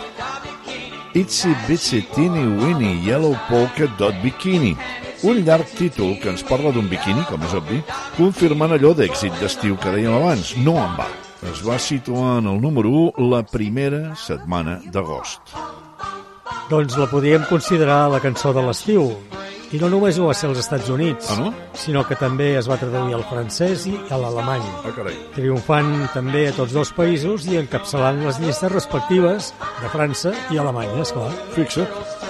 [1.15, 4.77] Itsy Bitsy Teeny Weeny Yellow Polka Dot Bikini
[5.23, 7.81] un llarg títol que ens parla d'un biquini, com és obvi,
[8.17, 11.09] confirmant allò d'èxit d'estiu que dèiem abans, no en va.
[11.51, 15.55] es va situar en el número 1 la primera setmana d'agost.
[16.69, 19.09] Doncs la podríem considerar la cançó de l'estiu.
[19.73, 21.53] I no només ho va ser als Estats Units, Ah, no?
[21.79, 24.65] sinó que també es va traduir al francès i a l'alemany.
[24.85, 25.15] Ah, carai.
[25.37, 29.53] Triomfant també a tots dos països i encapçalant les llistes respectives
[29.83, 31.31] de França i Alemanya, esclar.
[31.55, 32.30] Fixa't.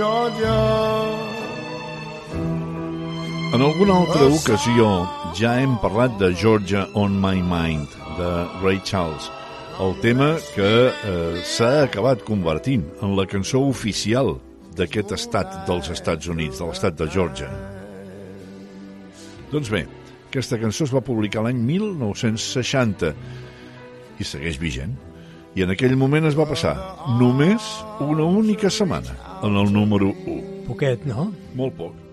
[0.00, 0.58] Georgia.
[3.52, 4.86] En alguna altra ocasió
[5.36, 8.30] ja hem parlat de Georgia on My Mind, de
[8.62, 9.28] Ray Charles,
[9.76, 14.38] el tema que eh, s'ha acabat convertint en la cançó oficial
[14.78, 17.52] d'aquest estat dels Estats Units, de l'estat de Georgia.
[19.52, 19.84] Doncs bé,
[20.30, 23.12] aquesta cançó es va publicar l'any 1960
[24.16, 24.96] i segueix vigent.
[25.58, 26.76] I en aquell moment es va passar
[27.18, 27.64] només
[28.04, 30.66] una única setmana en el número 1.
[30.68, 31.32] Poquet, no?
[31.58, 32.09] Molt poc.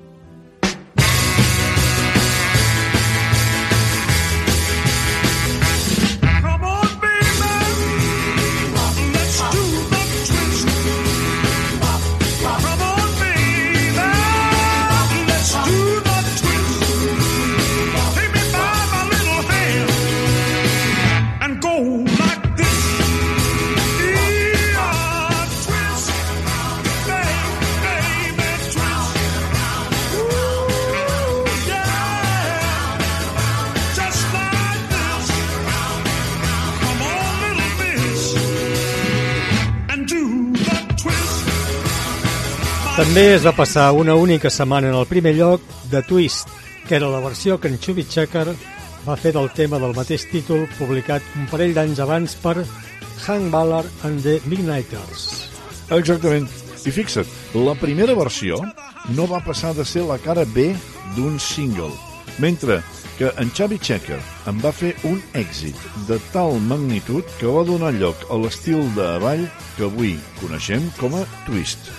[42.97, 45.61] També es va passar una única setmana en el primer lloc
[45.91, 46.47] de Twist,
[46.87, 48.47] que era la versió que en Chubby Checker
[49.05, 52.55] va fer del tema del mateix títol publicat un parell d'anys abans per
[53.27, 55.27] Hank Ballard and the Midnighters.
[55.93, 56.49] Exactament.
[56.89, 58.63] I fixa't, la primera versió
[59.13, 60.71] no va passar de ser la cara B
[61.13, 61.93] d'un single,
[62.41, 62.81] mentre
[63.21, 64.17] que en Xavi Checker
[64.49, 65.77] en va fer un èxit
[66.09, 69.47] de tal magnitud que va donar lloc a l'estil de ball
[69.77, 71.93] que avui coneixem com a twist.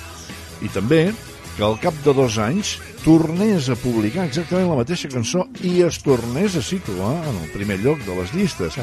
[0.62, 1.12] I també
[1.56, 5.98] que al cap de dos anys tornés a publicar exactament la mateixa cançó i es
[6.04, 8.78] tornés a situar en el primer lloc de les llistes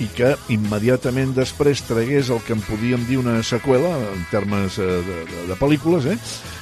[0.00, 4.86] i que immediatament després tragués el que en podíem dir una seqüela en termes eh,
[5.04, 6.16] de, de, de pel·lícules, eh?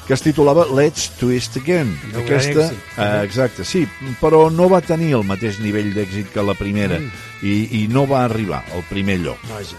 [0.08, 1.94] que es titulava Let's Twist Again.
[2.10, 3.22] Gran Aquesta, eh, també.
[3.28, 3.86] exacte, sí,
[4.20, 7.10] però no va tenir el mateix nivell d'èxit que la primera Mm.
[7.46, 7.54] i,
[7.84, 9.38] i no va arribar al primer lloc.
[9.48, 9.78] Vaja.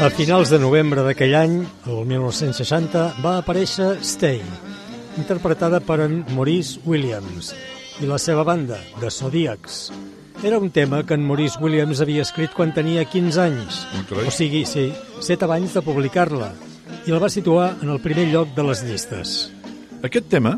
[0.00, 4.38] A finals de novembre d'aquell any, el 1960, va aparèixer Stay,
[5.20, 7.50] interpretada per en Maurice Williams
[8.00, 9.90] i la seva banda, The Zodiacs.
[10.40, 14.64] Era un tema que en Maurice Williams havia escrit quan tenia 15 anys, o sigui,
[14.64, 14.88] sí,
[15.20, 16.54] 7 abans de publicar-la,
[17.04, 19.38] i la va situar en el primer lloc de les llistes.
[20.00, 20.56] Aquest tema,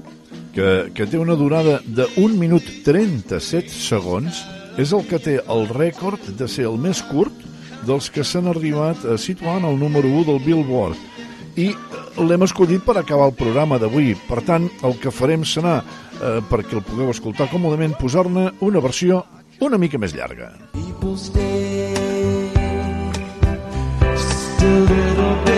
[0.55, 4.45] que, que té una durada de 1 minut 37 segons,
[4.79, 7.51] és el que té el rècord de ser el més curt
[7.87, 10.99] dels que s'han arribat a situar en el número 1 del Billboard.
[11.57, 14.15] I eh, l'hem escollit per acabar el programa d'avui.
[14.29, 19.25] Per tant, el que farem serà, eh, perquè el pugueu escoltar còmodament, posar-ne una versió
[19.63, 20.53] una mica més llarga.
[20.73, 22.51] People stay
[24.01, 25.52] just a little bit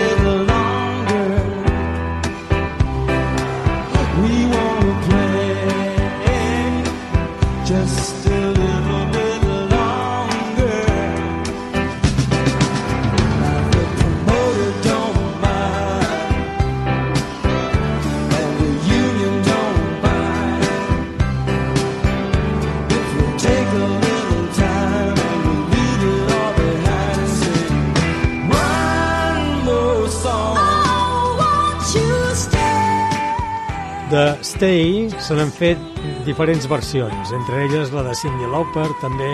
[34.55, 35.79] Stay se n'han fet
[36.23, 39.27] diferents versions, entre elles la de Cyndi Lauper, també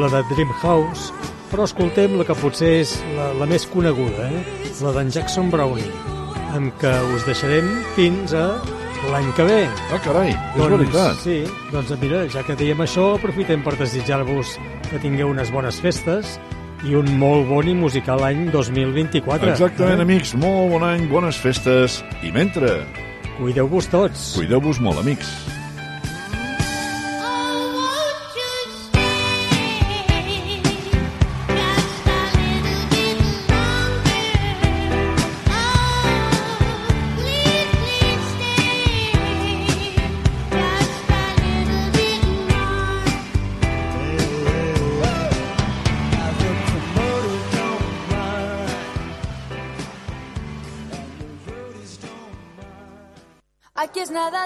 [0.00, 1.12] la de Dreamhouse,
[1.50, 4.40] però escoltem la que potser és la, la més coneguda, eh?
[4.80, 5.92] la d'en Jackson Browning,
[6.56, 8.46] amb què us deixarem fins a
[9.12, 9.60] l'any que ve.
[9.92, 11.20] Ah, carai, és veritat.
[11.20, 11.38] Sí,
[11.68, 14.56] doncs mira, ja que dèiem això, aprofitem per desitjar-vos
[14.88, 16.38] que tingueu unes bones festes
[16.88, 19.52] i un molt bon i musical any 2024.
[19.52, 22.78] Exactament, amics, molt bon any, bones festes, i mentre...
[23.34, 24.34] Cuideu-vos tots.
[24.38, 25.30] Cuideu-vos molt, amics.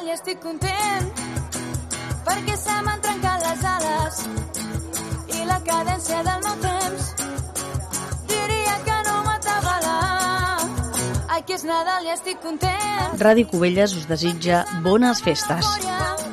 [0.09, 1.09] I estic content
[2.25, 4.21] perquè se m'han trencat les ales
[5.37, 7.11] i la cadència del meu temps
[8.31, 9.99] diria que no m'atabala.
[11.37, 15.77] Aquí és Nadal i estic content Ràdio Cubelles us desitja bones festes.
[15.85, 16.28] i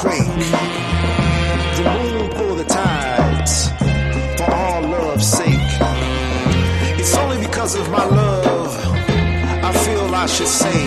[0.00, 0.50] crave.
[1.76, 3.68] The moon pull the tides
[4.38, 5.72] for all love's sake.
[6.98, 8.72] It's only because of my love
[9.68, 10.80] I feel I should say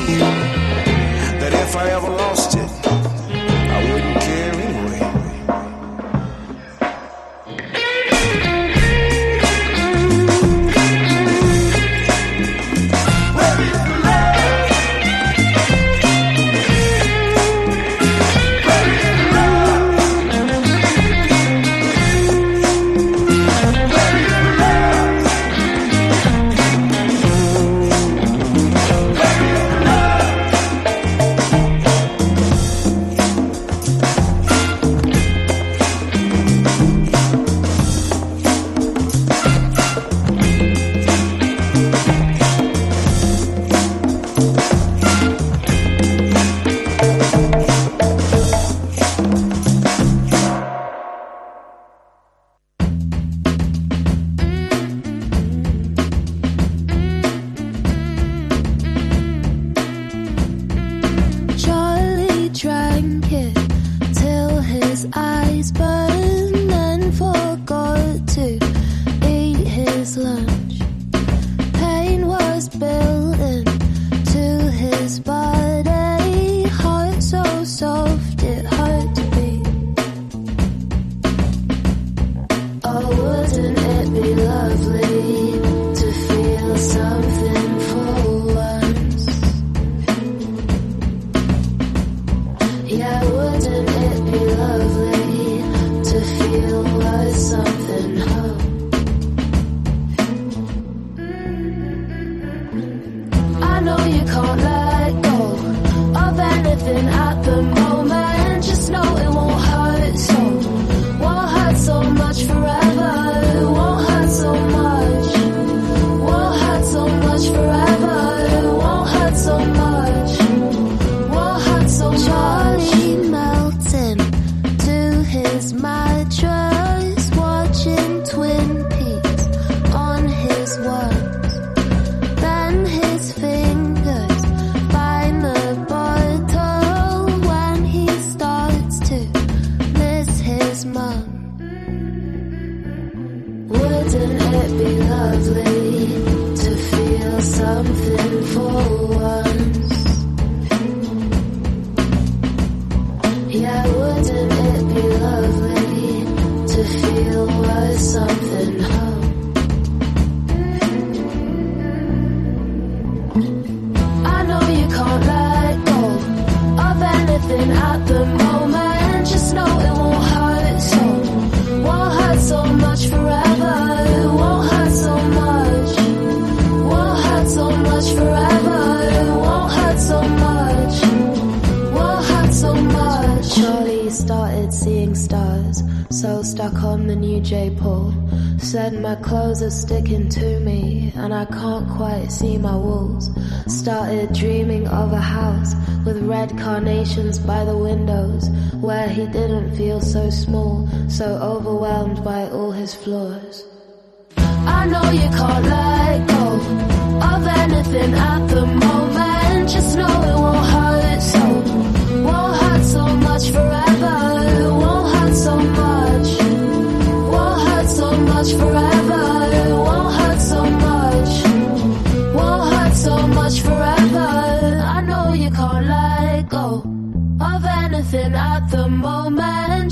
[1.42, 2.63] that if I ever lost it.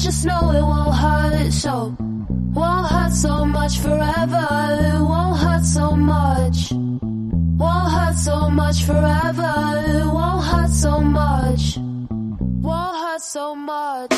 [0.02, 1.96] just know it won't hurt so.
[2.00, 4.48] Won't hurt so much forever.
[4.90, 6.72] It won't hurt so much.
[6.72, 9.54] Won't hurt so much forever.
[9.86, 11.78] It won't hurt so much.
[11.78, 14.12] Won't hurt so much.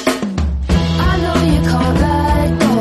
[1.09, 2.75] I know you can't let go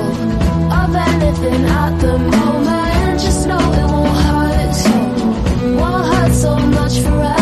[0.80, 3.20] of anything at the moment.
[3.20, 4.94] Just know it won't hurt so.
[5.80, 7.41] Won't hurt so much forever.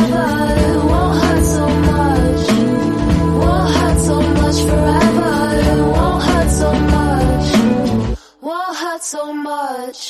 [9.11, 10.10] so much.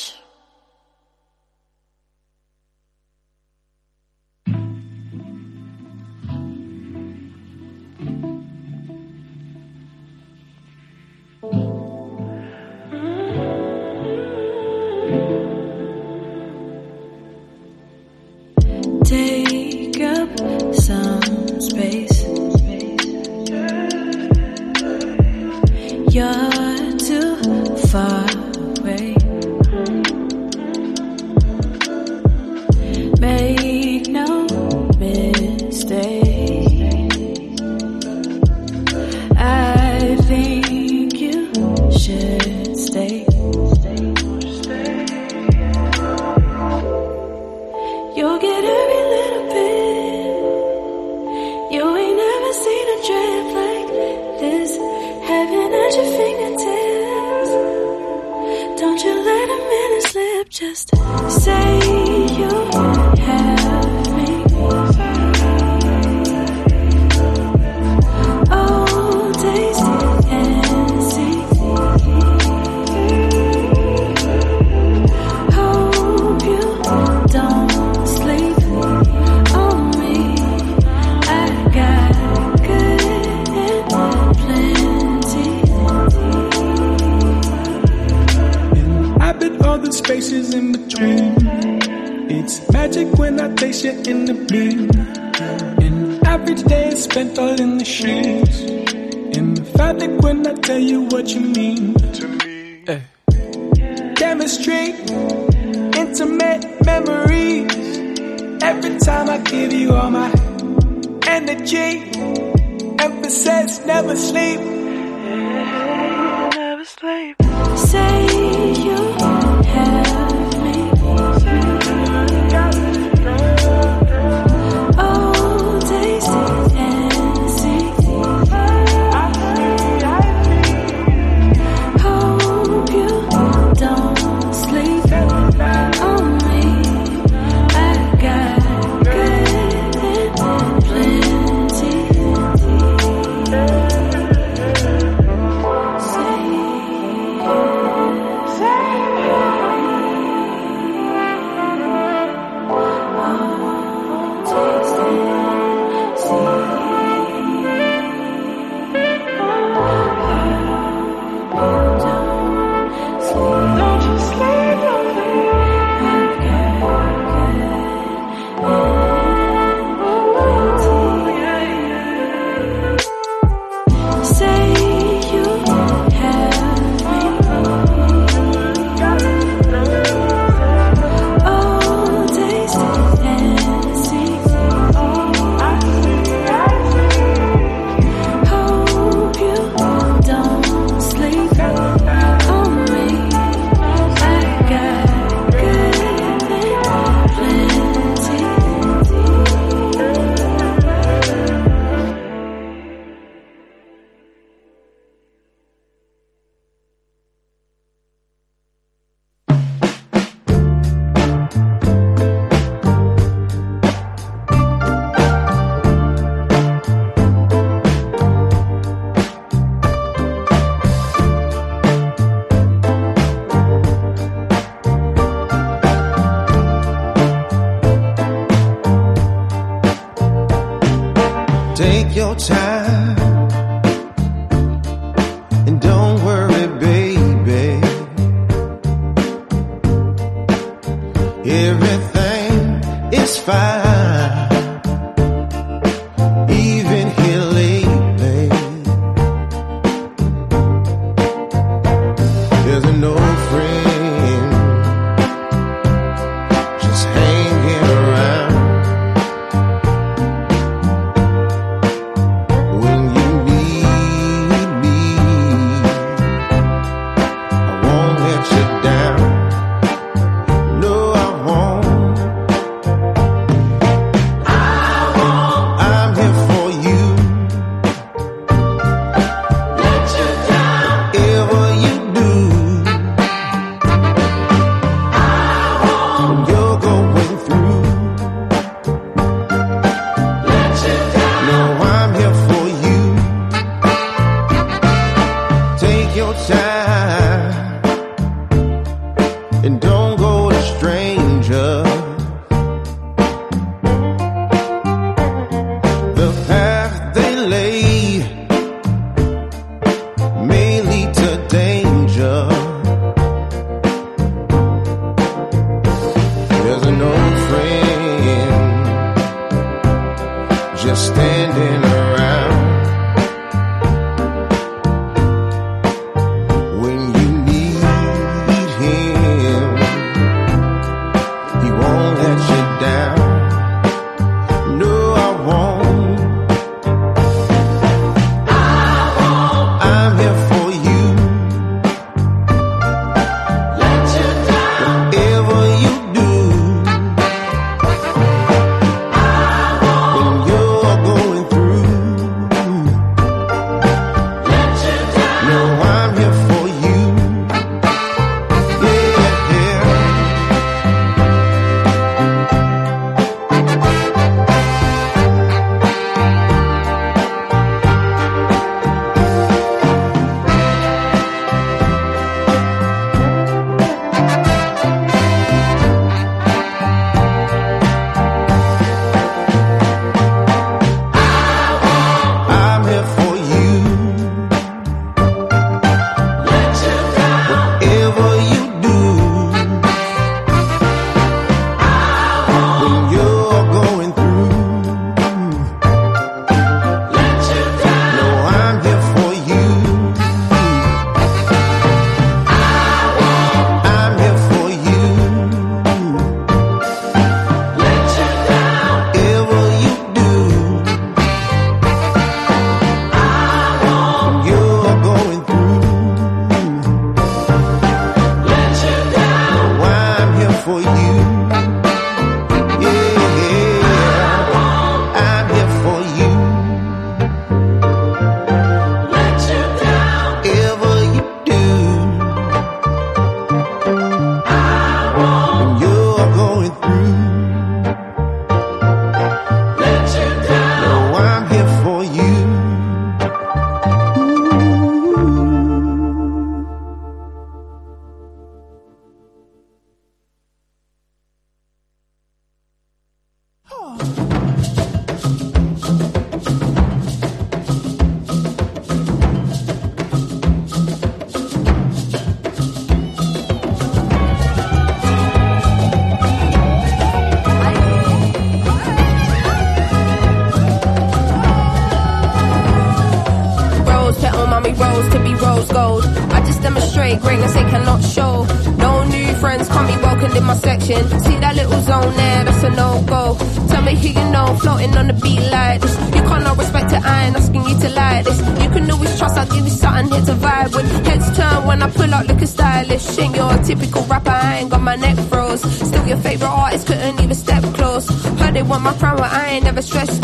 [499.59, 500.20] never stress.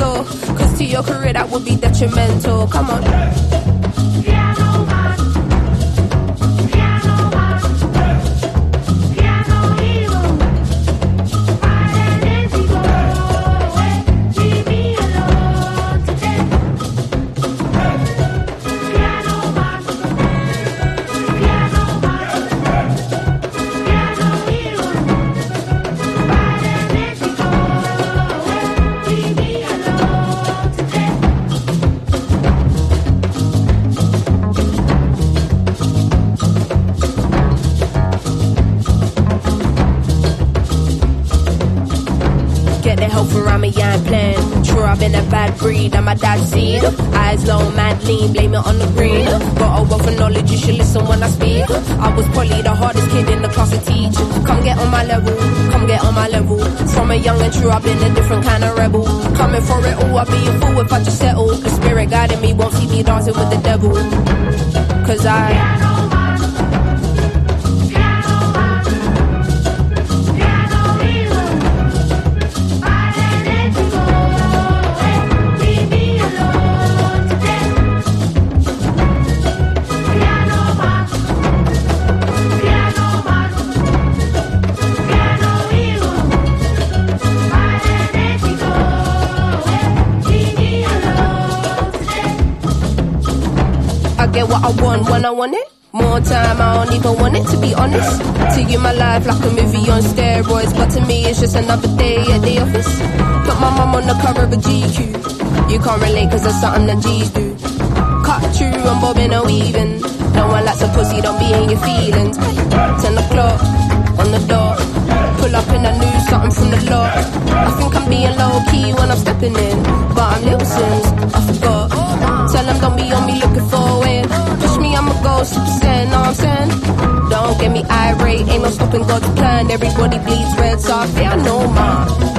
[127.67, 128.47] get me irate.
[128.47, 129.71] no up, hoping God's plan.
[129.71, 132.36] Everybody bleeds red, so I say I know.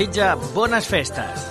[0.00, 1.49] Desitja bones festes.